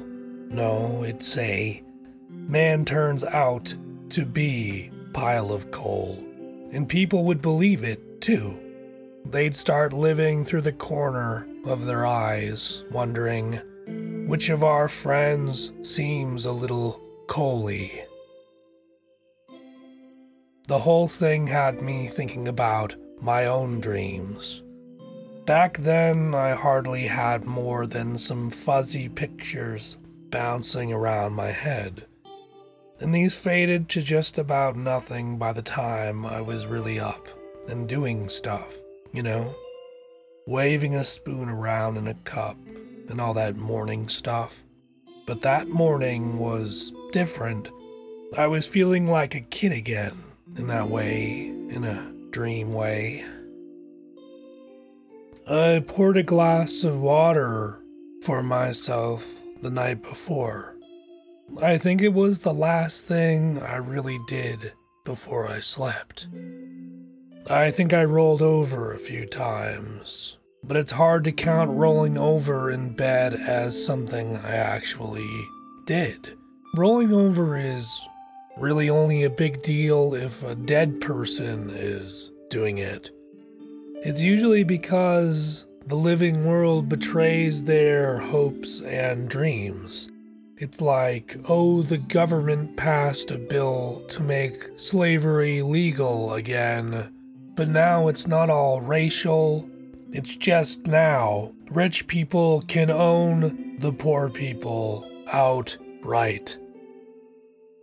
No, 0.49 1.03
it'd 1.03 1.23
say 1.23 1.83
Man 2.29 2.83
turns 2.83 3.23
out 3.23 3.75
to 4.09 4.25
be 4.25 4.91
pile 5.13 5.53
of 5.53 5.71
coal. 5.71 6.21
And 6.73 6.89
people 6.89 7.23
would 7.25 7.41
believe 7.41 7.83
it 7.83 8.21
too. 8.21 8.59
They'd 9.25 9.55
start 9.55 9.93
living 9.93 10.43
through 10.43 10.61
the 10.61 10.71
corner 10.71 11.47
of 11.65 11.85
their 11.85 12.05
eyes, 12.05 12.83
wondering 12.91 13.59
which 14.27 14.49
of 14.49 14.63
our 14.63 14.87
friends 14.87 15.71
seems 15.83 16.45
a 16.45 16.51
little 16.51 17.01
coaly. 17.27 18.03
The 20.67 20.79
whole 20.79 21.07
thing 21.07 21.47
had 21.47 21.81
me 21.81 22.07
thinking 22.07 22.47
about 22.47 22.95
my 23.21 23.45
own 23.45 23.79
dreams. 23.79 24.63
Back 25.45 25.77
then, 25.79 26.33
I 26.33 26.51
hardly 26.51 27.07
had 27.07 27.45
more 27.45 27.85
than 27.85 28.17
some 28.17 28.49
fuzzy 28.49 29.09
pictures 29.09 29.97
bouncing 30.29 30.93
around 30.93 31.33
my 31.33 31.51
head. 31.51 32.05
And 32.99 33.13
these 33.13 33.35
faded 33.35 33.89
to 33.89 34.01
just 34.01 34.37
about 34.37 34.75
nothing 34.75 35.37
by 35.37 35.51
the 35.51 35.61
time 35.61 36.25
I 36.25 36.41
was 36.41 36.67
really 36.67 36.99
up 36.99 37.27
and 37.67 37.89
doing 37.89 38.29
stuff, 38.29 38.77
you 39.13 39.23
know? 39.23 39.55
Waving 40.47 40.95
a 40.95 41.03
spoon 41.03 41.49
around 41.49 41.97
in 41.97 42.07
a 42.07 42.13
cup 42.13 42.57
and 43.09 43.21
all 43.21 43.33
that 43.33 43.55
morning 43.55 44.07
stuff. 44.07 44.63
But 45.27 45.41
that 45.41 45.67
morning 45.67 46.37
was 46.39 46.91
different. 47.11 47.69
I 48.37 48.47
was 48.47 48.65
feeling 48.65 49.07
like 49.07 49.35
a 49.35 49.41
kid 49.41 49.71
again, 49.71 50.23
in 50.57 50.67
that 50.67 50.89
way, 50.89 51.47
in 51.47 51.83
a 51.83 52.11
dream 52.31 52.73
way. 52.73 53.25
I 55.47 55.83
poured 55.85 56.17
a 56.17 56.23
glass 56.23 56.83
of 56.83 57.01
water 57.01 57.81
for 58.23 58.41
myself 58.41 59.27
the 59.61 59.69
night 59.69 60.01
before. 60.01 60.75
I 61.61 61.77
think 61.77 62.01
it 62.01 62.13
was 62.13 62.39
the 62.39 62.53
last 62.53 63.07
thing 63.07 63.61
I 63.61 63.75
really 63.75 64.19
did 64.27 64.73
before 65.03 65.47
I 65.47 65.59
slept. 65.59 66.27
I 67.49 67.71
think 67.71 67.93
I 67.93 68.03
rolled 68.03 68.41
over 68.41 68.93
a 68.93 68.99
few 68.99 69.25
times, 69.25 70.37
but 70.63 70.77
it's 70.77 70.91
hard 70.91 71.23
to 71.25 71.31
count 71.31 71.71
rolling 71.71 72.17
over 72.17 72.69
in 72.69 72.93
bed 72.93 73.33
as 73.33 73.85
something 73.85 74.37
I 74.37 74.55
actually 74.55 75.47
did. 75.85 76.37
Rolling 76.75 77.11
over 77.11 77.57
is 77.57 78.07
really 78.57 78.89
only 78.89 79.23
a 79.23 79.29
big 79.29 79.63
deal 79.63 80.13
if 80.13 80.43
a 80.43 80.55
dead 80.55 81.01
person 81.01 81.69
is 81.71 82.31
doing 82.49 82.77
it. 82.77 83.09
It's 84.03 84.21
usually 84.21 84.63
because 84.63 85.65
the 85.87 85.95
living 85.95 86.45
world 86.45 86.87
betrays 86.87 87.63
their 87.63 88.19
hopes 88.19 88.81
and 88.81 89.29
dreams. 89.29 90.09
It's 90.57 90.79
like, 90.79 91.37
oh, 91.49 91.81
the 91.81 91.97
government 91.97 92.77
passed 92.77 93.31
a 93.31 93.37
bill 93.37 94.03
to 94.09 94.21
make 94.21 94.77
slavery 94.77 95.63
legal 95.63 96.33
again, 96.33 97.11
but 97.55 97.67
now 97.67 98.07
it's 98.07 98.27
not 98.27 98.49
all 98.49 98.81
racial. 98.81 99.69
It's 100.11 100.35
just 100.35 100.87
now 100.87 101.53
rich 101.69 102.07
people 102.07 102.63
can 102.67 102.89
own 102.89 103.77
the 103.79 103.93
poor 103.93 104.29
people 104.29 105.09
outright. 105.31 106.57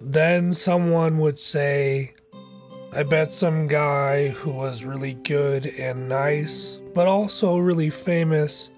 Then 0.00 0.52
someone 0.52 1.18
would 1.18 1.38
say, 1.38 2.14
I 2.92 3.02
bet 3.02 3.32
some 3.32 3.66
guy 3.66 4.28
who 4.28 4.50
was 4.50 4.84
really 4.84 5.14
good 5.14 5.66
and 5.66 6.08
nice 6.08 6.78
but 6.98 7.06
also 7.06 7.58
really 7.58 7.90
famous 7.90 8.70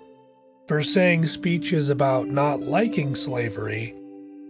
for 0.69 0.83
saying 0.83 1.27
speeches 1.27 1.89
about 1.89 2.29
not 2.29 2.61
liking 2.61 3.15
slavery, 3.15 3.95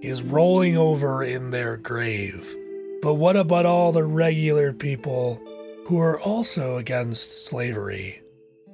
is 0.03 0.22
rolling 0.22 0.76
over 0.76 1.22
in 1.22 1.50
their 1.50 1.76
grave. 1.76 2.57
But 3.00 3.14
what 3.14 3.37
about 3.37 3.66
all 3.66 3.92
the 3.92 4.05
regular 4.05 4.72
people 4.72 5.40
who 5.90 5.98
are 5.98 6.20
also 6.20 6.76
against 6.76 7.48
slavery? 7.48 8.22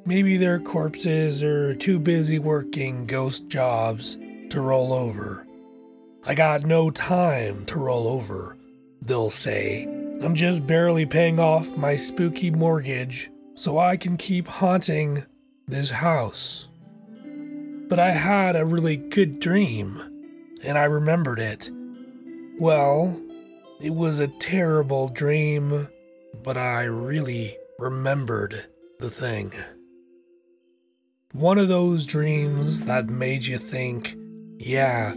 Maybe 0.04 0.36
their 0.36 0.60
corpses 0.60 1.42
are 1.42 1.74
too 1.74 1.98
busy 1.98 2.38
working 2.38 3.06
ghost 3.06 3.48
jobs 3.48 4.18
to 4.50 4.60
roll 4.60 4.92
over. 4.92 5.46
I 6.26 6.34
got 6.34 6.64
no 6.64 6.90
time 6.90 7.64
to 7.66 7.78
roll 7.78 8.06
over, 8.06 8.58
they'll 9.00 9.30
say. 9.30 9.84
I'm 10.22 10.34
just 10.34 10.66
barely 10.66 11.06
paying 11.06 11.40
off 11.40 11.74
my 11.74 11.96
spooky 11.96 12.50
mortgage 12.50 13.30
so 13.54 13.78
I 13.78 13.96
can 13.96 14.18
keep 14.18 14.46
haunting 14.46 15.24
this 15.66 15.88
house. 15.88 16.68
But 17.88 17.98
I 17.98 18.10
had 18.10 18.56
a 18.56 18.66
really 18.66 18.98
good 18.98 19.40
dream, 19.40 20.02
and 20.62 20.76
I 20.76 20.84
remembered 20.84 21.38
it. 21.38 21.70
Well, 22.60 23.18
it 23.80 23.94
was 23.94 24.20
a 24.20 24.28
terrible 24.28 25.08
dream, 25.08 25.88
but 26.46 26.56
I 26.56 26.84
really 26.84 27.58
remembered 27.80 28.66
the 29.00 29.10
thing. 29.10 29.52
One 31.32 31.58
of 31.58 31.66
those 31.66 32.06
dreams 32.06 32.84
that 32.84 33.08
made 33.08 33.44
you 33.44 33.58
think, 33.58 34.14
yeah, 34.56 35.14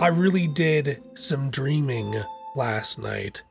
I 0.00 0.06
really 0.06 0.46
did 0.46 1.02
some 1.12 1.50
dreaming 1.50 2.14
last 2.56 2.98
night. 2.98 3.42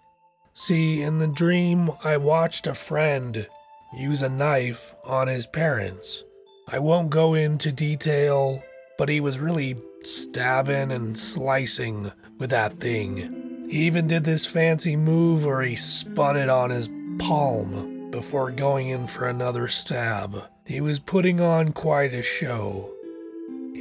See, 0.54 1.04
in 1.04 1.20
the 1.20 1.28
dream, 1.28 1.92
I 2.04 2.18
watched 2.18 2.66
a 2.66 2.74
friend 2.74 3.48
use 3.96 4.24
a 4.24 4.30
knife 4.30 4.96
on 5.06 5.28
his 5.28 5.46
parents. 5.46 6.24
I 6.68 6.80
won't 6.80 7.12
go 7.12 7.36
into 7.36 7.72
detail, 7.72 8.64
but 8.98 9.08
he 9.08 9.20
was 9.20 9.38
really 9.38 9.78
stabbing 10.04 10.92
and 10.92 11.16
slicing 11.16 12.12
with 12.40 12.50
that 12.50 12.74
thing. 12.74 13.68
He 13.70 13.86
even 13.86 14.08
did 14.08 14.24
this 14.24 14.48
fancy 14.48 14.96
move 14.96 15.46
where 15.46 15.62
he 15.62 15.76
spun 15.76 16.36
it 16.36 16.50
on 16.50 16.72
his 16.72 16.90
palm 17.20 18.10
before 18.10 18.50
going 18.52 18.90
in 18.90 19.06
for 19.06 19.28
another 19.28 19.68
stab. 19.68 20.46
He 20.66 20.82
was 20.82 21.00
putting 21.00 21.40
on 21.40 21.74
quite 21.74 22.14
a 22.14 22.24
show. 22.24 22.92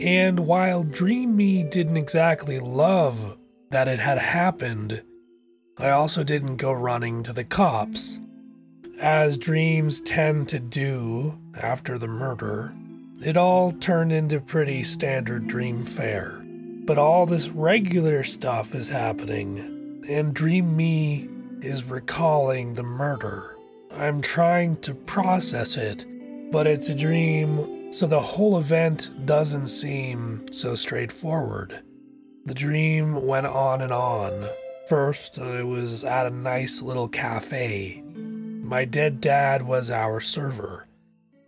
And 0.01 0.41
while 0.41 0.83
Dream 0.83 1.37
Me 1.37 1.63
didn't 1.63 1.97
exactly 1.97 2.61
love 2.61 3.39
that 3.71 3.89
it 3.89 3.99
had 3.99 4.19
happened, 4.19 5.03
I 5.79 5.91
also 5.91 6.25
didn't 6.25 6.57
go 6.57 6.73
running 6.73 7.23
to 7.23 7.33
the 7.33 7.45
cops. 7.45 8.21
As 9.01 9.39
dreams 9.39 10.01
tend 10.01 10.49
to 10.49 10.59
do 10.59 11.39
after 11.61 11.99
the 11.99 12.09
murder, 12.09 12.75
it 13.23 13.37
all 13.37 13.73
turned 13.73 14.13
into 14.13 14.41
pretty 14.41 14.83
standard 14.83 15.47
dream 15.47 15.85
fare. 15.85 16.45
But 16.85 16.99
all 16.99 17.27
this 17.27 17.49
regular 17.49 18.25
stuff 18.25 18.75
is 18.75 18.89
happening, 18.89 20.03
and 20.09 20.35
Dream 20.35 20.77
Me 20.77 21.29
is 21.63 21.85
recalling 21.85 22.75
the 22.75 22.83
murder. 22.83 23.57
I'm 23.97 24.21
trying 24.21 24.77
to 24.83 24.95
process 24.95 25.77
it, 25.77 26.05
but 26.51 26.67
it's 26.67 26.89
a 26.89 26.95
dream, 26.95 27.93
so 27.93 28.07
the 28.07 28.21
whole 28.21 28.59
event 28.59 29.27
doesn't 29.27 29.69
seem 29.69 30.47
so 30.53 30.75
straightforward. 30.75 31.83
The 32.45 32.55
dream 32.55 33.27
went 33.27 33.47
on 33.47 33.81
and 33.81 33.93
on. 33.93 34.49
First, 34.89 35.39
it 35.39 35.67
was 35.67 36.05
at 36.05 36.27
a 36.27 36.31
nice 36.31 36.81
little 36.81 37.09
cafe. 37.09 38.03
My 38.15 38.85
dead 38.85 39.21
dad 39.21 39.63
was 39.63 39.91
our 39.91 40.21
server. 40.21 40.87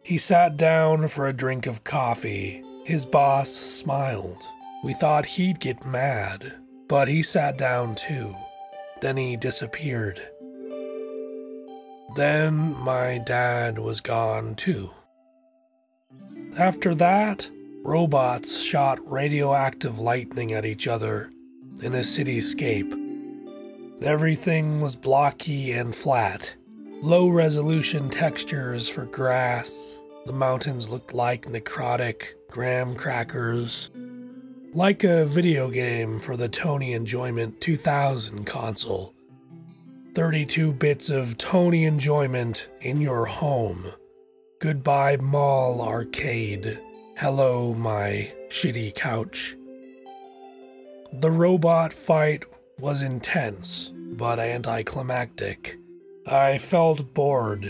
He 0.02 0.18
sat 0.18 0.56
down 0.56 1.08
for 1.08 1.26
a 1.26 1.32
drink 1.32 1.66
of 1.66 1.84
coffee. 1.84 2.62
His 2.84 3.06
boss 3.06 3.50
smiled. 3.50 4.42
We 4.82 4.94
thought 4.94 5.26
he'd 5.26 5.60
get 5.60 5.86
mad, 5.86 6.54
but 6.88 7.08
he 7.08 7.22
sat 7.22 7.58
down 7.58 7.94
too. 7.94 8.34
Then 9.00 9.16
he 9.16 9.36
disappeared. 9.36 10.20
Then 12.16 12.74
my 12.78 13.18
dad 13.18 13.78
was 13.78 14.00
gone 14.00 14.54
too. 14.56 14.90
After 16.58 16.94
that, 16.96 17.48
robots 17.82 18.60
shot 18.60 18.98
radioactive 19.10 19.98
lightning 19.98 20.52
at 20.52 20.66
each 20.66 20.88
other 20.88 21.30
in 21.82 21.94
a 21.94 22.00
cityscape 22.00 23.00
Everything 24.02 24.80
was 24.80 24.96
blocky 24.96 25.72
and 25.72 25.94
flat. 25.94 26.54
Low 27.02 27.28
resolution 27.28 28.08
textures 28.08 28.88
for 28.88 29.04
grass. 29.04 29.98
The 30.24 30.32
mountains 30.32 30.88
looked 30.88 31.12
like 31.12 31.44
necrotic 31.44 32.28
graham 32.50 32.94
crackers. 32.94 33.90
Like 34.72 35.02
a 35.02 35.24
video 35.26 35.68
game 35.68 36.20
for 36.20 36.36
the 36.36 36.48
Tony 36.48 36.92
Enjoyment 36.92 37.60
2000 37.60 38.44
console. 38.44 39.12
32 40.14 40.72
bits 40.74 41.10
of 41.10 41.36
Tony 41.36 41.84
Enjoyment 41.84 42.68
in 42.80 43.00
your 43.00 43.26
home. 43.26 43.90
Goodbye, 44.60 45.16
Mall 45.16 45.82
Arcade. 45.82 46.78
Hello, 47.16 47.74
my 47.74 48.32
shitty 48.48 48.94
couch. 48.94 49.56
The 51.14 51.32
robot 51.32 51.92
fight 51.92 52.44
was 52.78 53.02
intense, 53.02 53.90
but 53.92 54.38
anticlimactic. 54.38 55.78
I 56.28 56.58
felt 56.58 57.12
bored. 57.12 57.68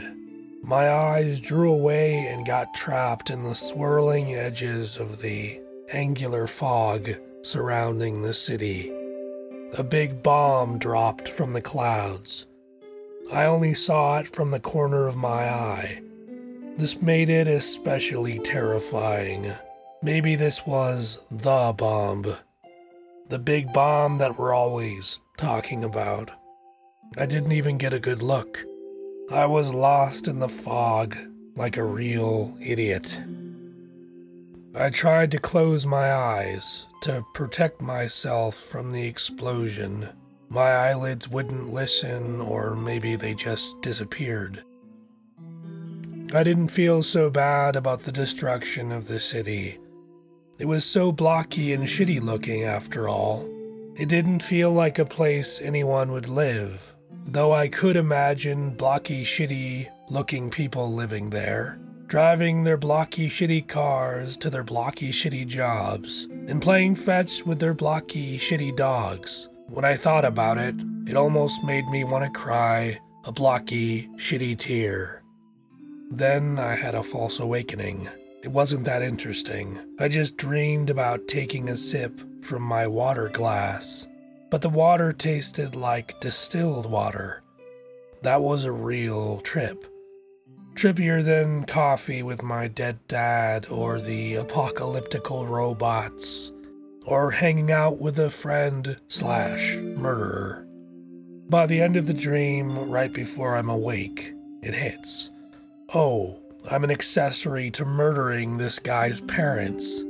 My 0.62 0.90
eyes 0.90 1.40
drew 1.40 1.72
away 1.72 2.26
and 2.26 2.44
got 2.44 2.74
trapped 2.74 3.30
in 3.30 3.42
the 3.42 3.54
swirling 3.54 4.34
edges 4.34 4.98
of 4.98 5.22
the 5.22 5.62
angular 5.92 6.46
fog 6.46 7.10
surrounding 7.42 8.22
the 8.22 8.34
city. 8.34 8.92
A 9.74 9.82
big 9.82 10.22
bomb 10.22 10.78
dropped 10.78 11.28
from 11.28 11.52
the 11.52 11.60
clouds. 11.60 12.46
I 13.32 13.44
only 13.44 13.74
saw 13.74 14.18
it 14.18 14.28
from 14.28 14.50
the 14.50 14.60
corner 14.60 15.06
of 15.06 15.16
my 15.16 15.48
eye. 15.48 16.02
This 16.76 17.00
made 17.00 17.28
it 17.28 17.48
especially 17.48 18.38
terrifying. 18.38 19.52
Maybe 20.02 20.34
this 20.34 20.66
was 20.66 21.18
the 21.30 21.74
bomb. 21.76 22.36
The 23.28 23.38
big 23.38 23.72
bomb 23.72 24.18
that 24.18 24.38
we're 24.38 24.54
always 24.54 25.18
talking 25.36 25.84
about. 25.84 26.30
I 27.18 27.26
didn't 27.26 27.52
even 27.52 27.78
get 27.78 27.92
a 27.92 28.00
good 28.00 28.22
look. 28.22 28.64
I 29.30 29.46
was 29.46 29.74
lost 29.74 30.26
in 30.26 30.38
the 30.38 30.48
fog 30.48 31.16
like 31.56 31.76
a 31.76 31.84
real 31.84 32.56
idiot. 32.60 33.20
I 34.74 34.88
tried 34.90 35.32
to 35.32 35.40
close 35.40 35.84
my 35.84 36.12
eyes 36.12 36.86
to 37.02 37.24
protect 37.34 37.80
myself 37.80 38.54
from 38.54 38.92
the 38.92 39.04
explosion. 39.04 40.08
My 40.48 40.70
eyelids 40.70 41.28
wouldn't 41.28 41.72
listen, 41.72 42.40
or 42.40 42.76
maybe 42.76 43.16
they 43.16 43.34
just 43.34 43.80
disappeared. 43.82 44.62
I 46.32 46.44
didn't 46.44 46.68
feel 46.68 47.02
so 47.02 47.30
bad 47.30 47.74
about 47.74 48.02
the 48.02 48.12
destruction 48.12 48.92
of 48.92 49.08
the 49.08 49.18
city. 49.18 49.78
It 50.60 50.66
was 50.66 50.84
so 50.84 51.10
blocky 51.10 51.72
and 51.72 51.84
shitty 51.84 52.20
looking 52.22 52.62
after 52.62 53.08
all. 53.08 53.48
It 53.96 54.08
didn't 54.08 54.40
feel 54.40 54.70
like 54.70 55.00
a 55.00 55.04
place 55.04 55.60
anyone 55.60 56.12
would 56.12 56.28
live, 56.28 56.94
though 57.26 57.52
I 57.52 57.66
could 57.66 57.96
imagine 57.96 58.76
blocky, 58.76 59.24
shitty 59.24 59.88
looking 60.08 60.48
people 60.48 60.92
living 60.94 61.30
there, 61.30 61.80
driving 62.10 62.64
their 62.64 62.76
blocky, 62.76 63.30
shitty 63.30 63.68
cars 63.68 64.36
to 64.36 64.50
their 64.50 64.64
blocky, 64.64 65.12
shitty 65.12 65.46
jobs, 65.46 66.24
and 66.48 66.60
playing 66.60 66.92
fetch 66.92 67.46
with 67.46 67.60
their 67.60 67.72
blocky, 67.72 68.36
shitty 68.36 68.74
dogs. 68.74 69.48
When 69.68 69.84
I 69.84 69.94
thought 69.94 70.24
about 70.24 70.58
it, 70.58 70.74
it 71.06 71.16
almost 71.16 71.62
made 71.62 71.86
me 71.86 72.02
want 72.02 72.24
to 72.24 72.40
cry 72.40 72.98
a 73.24 73.30
blocky, 73.30 74.08
shitty 74.16 74.58
tear. 74.58 75.22
Then 76.10 76.58
I 76.58 76.74
had 76.74 76.96
a 76.96 77.02
false 77.04 77.38
awakening. 77.38 78.08
It 78.42 78.48
wasn't 78.48 78.86
that 78.86 79.02
interesting. 79.02 79.78
I 80.00 80.08
just 80.08 80.36
dreamed 80.36 80.90
about 80.90 81.28
taking 81.28 81.68
a 81.68 81.76
sip 81.76 82.20
from 82.42 82.62
my 82.62 82.88
water 82.88 83.28
glass, 83.28 84.08
but 84.50 84.62
the 84.62 84.68
water 84.68 85.12
tasted 85.12 85.76
like 85.76 86.20
distilled 86.20 86.90
water. 86.90 87.44
That 88.22 88.42
was 88.42 88.64
a 88.64 88.72
real 88.72 89.38
trip. 89.42 89.86
Trippier 90.80 91.22
than 91.22 91.66
coffee 91.66 92.22
with 92.22 92.42
my 92.42 92.66
dead 92.66 93.06
dad 93.06 93.66
or 93.68 94.00
the 94.00 94.36
apocalyptical 94.36 95.46
robots, 95.46 96.52
or 97.04 97.32
hanging 97.32 97.70
out 97.70 98.00
with 98.00 98.18
a 98.18 98.30
friend 98.30 98.96
slash 99.06 99.76
murderer. 99.76 100.66
By 101.50 101.66
the 101.66 101.82
end 101.82 101.96
of 101.98 102.06
the 102.06 102.14
dream, 102.14 102.90
right 102.90 103.12
before 103.12 103.56
I'm 103.56 103.68
awake, 103.68 104.32
it 104.62 104.72
hits. 104.72 105.28
Oh, 105.92 106.38
I'm 106.70 106.82
an 106.82 106.90
accessory 106.90 107.70
to 107.72 107.84
murdering 107.84 108.56
this 108.56 108.78
guy's 108.78 109.20
parents. 109.20 110.02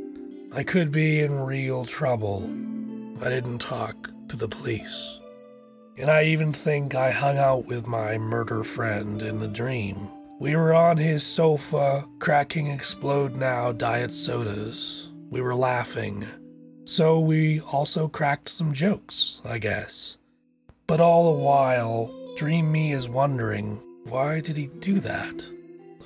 I 0.52 0.62
could 0.62 0.92
be 0.92 1.18
in 1.18 1.40
real 1.40 1.85
trouble. 1.85 2.48
I 3.20 3.28
didn't 3.28 3.59
talk 3.59 4.09
to 4.28 4.37
the 4.37 4.46
police. 4.46 5.18
And 5.98 6.09
I 6.09 6.26
even 6.26 6.52
think 6.52 6.94
I 6.94 7.11
hung 7.11 7.38
out 7.38 7.66
with 7.66 7.88
my 7.88 8.18
murder 8.18 8.62
friend 8.62 9.20
in 9.20 9.40
the 9.40 9.48
dream. 9.48 10.09
We 10.40 10.57
were 10.57 10.72
on 10.72 10.96
his 10.96 11.22
sofa, 11.22 12.09
cracking 12.18 12.68
Explode 12.68 13.37
Now 13.37 13.72
diet 13.72 14.11
sodas. 14.11 15.11
We 15.29 15.42
were 15.42 15.55
laughing. 15.55 16.26
So 16.87 17.20
we 17.20 17.61
also 17.61 18.09
cracked 18.09 18.48
some 18.48 18.72
jokes, 18.72 19.42
I 19.44 19.59
guess. 19.59 20.16
But 20.87 20.98
all 20.98 21.26
the 21.31 21.42
while, 21.44 22.11
Dream 22.38 22.72
Me 22.72 22.92
is 22.92 23.07
wondering 23.07 23.83
why 24.05 24.40
did 24.40 24.57
he 24.57 24.68
do 24.79 24.98
that? 25.00 25.46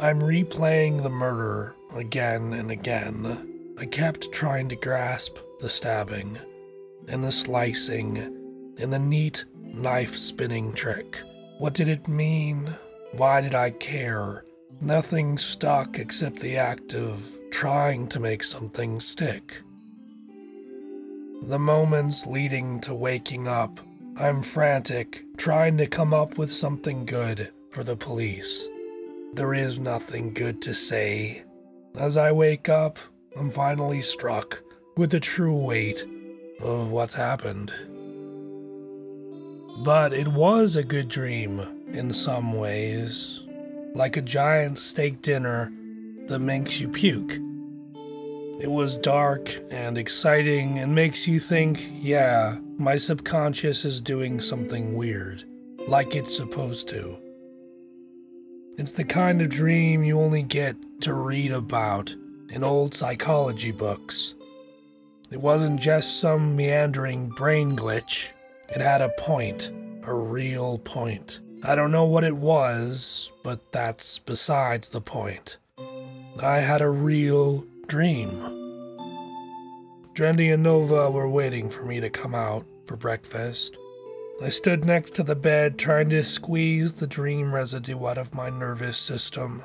I'm 0.01 0.20
replaying 0.20 1.05
the 1.05 1.11
murder 1.11 1.77
again 1.94 2.55
and 2.55 2.73
again. 2.73 3.77
I 3.79 3.87
kept 3.87 4.33
trying 4.33 4.68
to 4.70 4.77
grasp 4.77 5.38
the 5.61 5.70
stabbing, 5.70 6.38
and 7.07 7.23
the 7.23 7.31
slicing, 7.31 8.18
and 8.79 8.92
the 8.92 8.99
neat 8.99 9.44
knife 9.62 10.16
spinning 10.16 10.73
trick. 10.73 11.20
What 11.59 11.75
did 11.75 11.87
it 11.87 12.09
mean? 12.09 12.75
Why 13.16 13.40
did 13.40 13.55
I 13.55 13.70
care? 13.70 14.44
Nothing 14.81 15.38
stuck 15.38 16.00
except 16.00 16.40
the 16.40 16.57
act 16.57 16.94
of 16.94 17.38
trying 17.53 18.09
to 18.09 18.18
make 18.18 18.42
something 18.42 18.98
stick. 18.98 19.62
The 21.42 21.61
moments 21.61 22.27
leading 22.27 22.81
to 22.81 22.92
waking 22.92 23.46
up, 23.46 23.79
I'm 24.16 24.42
frantic, 24.42 25.22
trying 25.37 25.79
to 25.79 25.87
come 25.87 26.12
up 26.12 26.38
with 26.38 26.50
something 26.50 27.07
good 27.07 27.53
for 27.70 27.85
the 27.85 27.96
police. 27.96 28.68
There 29.35 29.55
is 29.55 29.79
nothing 29.79 30.35
good 30.35 30.61
to 30.62 30.74
say. 30.74 31.44
As 31.94 32.16
I 32.16 32.33
wake 32.33 32.68
up, 32.68 32.98
I'm 33.37 33.48
finally 33.48 34.03
struck 34.03 34.61
with 34.96 35.11
the 35.11 35.20
true 35.20 35.57
weight 35.57 36.05
of 36.61 36.90
what's 36.90 37.14
happened. 37.14 37.72
But 39.85 40.12
it 40.12 40.27
was 40.27 40.74
a 40.74 40.83
good 40.83 41.09
dream 41.09 41.73
in 41.94 42.12
some 42.12 42.54
ways, 42.54 43.44
like 43.94 44.16
a 44.16 44.22
giant 44.22 44.78
steak 44.78 45.22
dinner 45.22 45.72
that 46.26 46.40
makes 46.40 46.80
you 46.80 46.88
puke. 46.88 47.38
It 48.61 48.70
was 48.70 48.98
dark 48.98 49.57
and 49.70 49.96
exciting 49.96 50.78
and 50.78 50.94
makes 50.94 51.26
you 51.26 51.38
think, 51.38 51.88
yeah, 52.00 52.59
my 52.78 52.96
subconscious 52.96 53.85
is 53.85 54.00
doing 54.00 54.40
something 54.40 54.96
weird, 54.96 55.44
like 55.87 56.14
it's 56.14 56.37
supposed 56.37 56.88
to. 56.90 57.16
It's 58.76 58.92
the 58.92 59.04
kind 59.04 59.40
of 59.40 59.48
dream 59.48 60.02
you 60.02 60.20
only 60.20 60.42
get 60.42 60.76
to 61.02 61.14
read 61.14 61.52
about 61.52 62.14
in 62.50 62.64
old 62.64 62.94
psychology 62.94 63.70
books. 63.70 64.35
It 65.30 65.40
wasn't 65.40 65.80
just 65.80 66.20
some 66.20 66.57
meandering 66.57 67.28
brain 67.28 67.76
glitch, 67.76 68.33
it 68.68 68.80
had 68.80 69.02
a 69.02 69.12
point, 69.18 69.70
a 70.04 70.14
real 70.14 70.78
point. 70.78 71.40
I 71.66 71.74
don't 71.74 71.92
know 71.92 72.05
what 72.05 72.24
it 72.24 72.37
was, 72.37 73.33
but 73.42 73.72
that's 73.72 74.18
besides 74.18 74.90
the 74.90 75.00
point. 75.00 75.57
I 76.42 76.59
had 76.59 76.83
a 76.83 76.90
real 76.90 77.64
dream. 77.87 78.29
Drendy 80.12 80.53
and 80.53 80.62
Nova 80.62 81.11
were 81.11 81.29
waiting 81.29 81.70
for 81.70 81.83
me 81.85 82.00
to 82.00 82.11
come 82.11 82.35
out 82.35 82.66
for 82.87 82.96
breakfast. 82.96 83.79
I 84.42 84.50
stood 84.50 84.85
next 84.85 85.14
to 85.14 85.22
the 85.22 85.35
bed 85.35 85.79
trying 85.79 86.11
to 86.11 86.22
squeeze 86.22 86.92
the 86.92 87.07
dream 87.07 87.55
residue 87.55 88.07
out 88.07 88.18
of 88.18 88.35
my 88.35 88.50
nervous 88.50 88.98
system. 88.98 89.62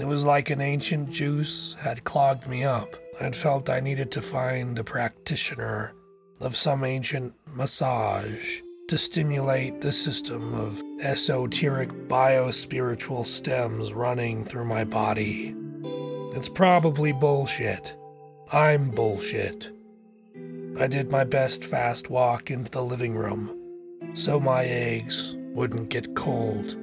It 0.00 0.06
was 0.06 0.26
like 0.26 0.50
an 0.50 0.60
ancient 0.60 1.10
juice 1.10 1.76
had 1.78 2.02
clogged 2.02 2.48
me 2.48 2.64
up. 2.64 2.96
I'd 3.20 3.36
felt 3.36 3.70
I 3.70 3.78
needed 3.78 4.10
to 4.10 4.22
find 4.22 4.76
a 4.76 4.82
practitioner 4.82 5.94
of 6.40 6.56
some 6.56 6.82
ancient 6.82 7.34
massage 7.54 8.60
to 8.88 8.96
stimulate 8.96 9.80
the 9.80 9.90
system 9.90 10.54
of 10.54 10.82
esoteric 11.00 11.90
biospiritual 12.08 13.26
stems 13.26 13.92
running 13.92 14.44
through 14.44 14.64
my 14.64 14.84
body. 14.84 15.54
It's 16.34 16.48
probably 16.48 17.12
bullshit. 17.12 17.96
I'm 18.52 18.90
bullshit. 18.90 19.72
I 20.78 20.86
did 20.86 21.10
my 21.10 21.24
best 21.24 21.64
fast 21.64 22.10
walk 22.10 22.50
into 22.50 22.70
the 22.70 22.82
living 22.82 23.14
room 23.14 23.58
so 24.14 24.38
my 24.38 24.64
eggs 24.64 25.34
wouldn't 25.52 25.88
get 25.88 26.14
cold. 26.14 26.76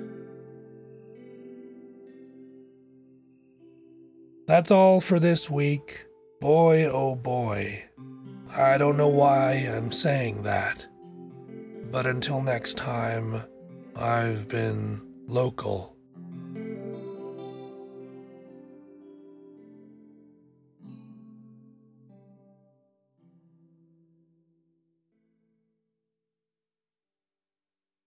That's 4.46 4.72
all 4.72 5.00
for 5.00 5.20
this 5.20 5.50
week. 5.50 6.06
Boy, 6.42 6.86
oh 6.86 7.16
boy. 7.16 7.86
I 8.56 8.78
don't 8.78 8.98
know 8.98 9.08
why 9.08 9.54
I'm 9.54 9.92
saying 9.94 10.44
that. 10.44 10.86
But 11.94 12.08
until 12.08 12.42
next 12.42 12.76
time, 12.76 13.44
I've 13.96 14.50
been 14.50 15.00
local. 15.28 15.93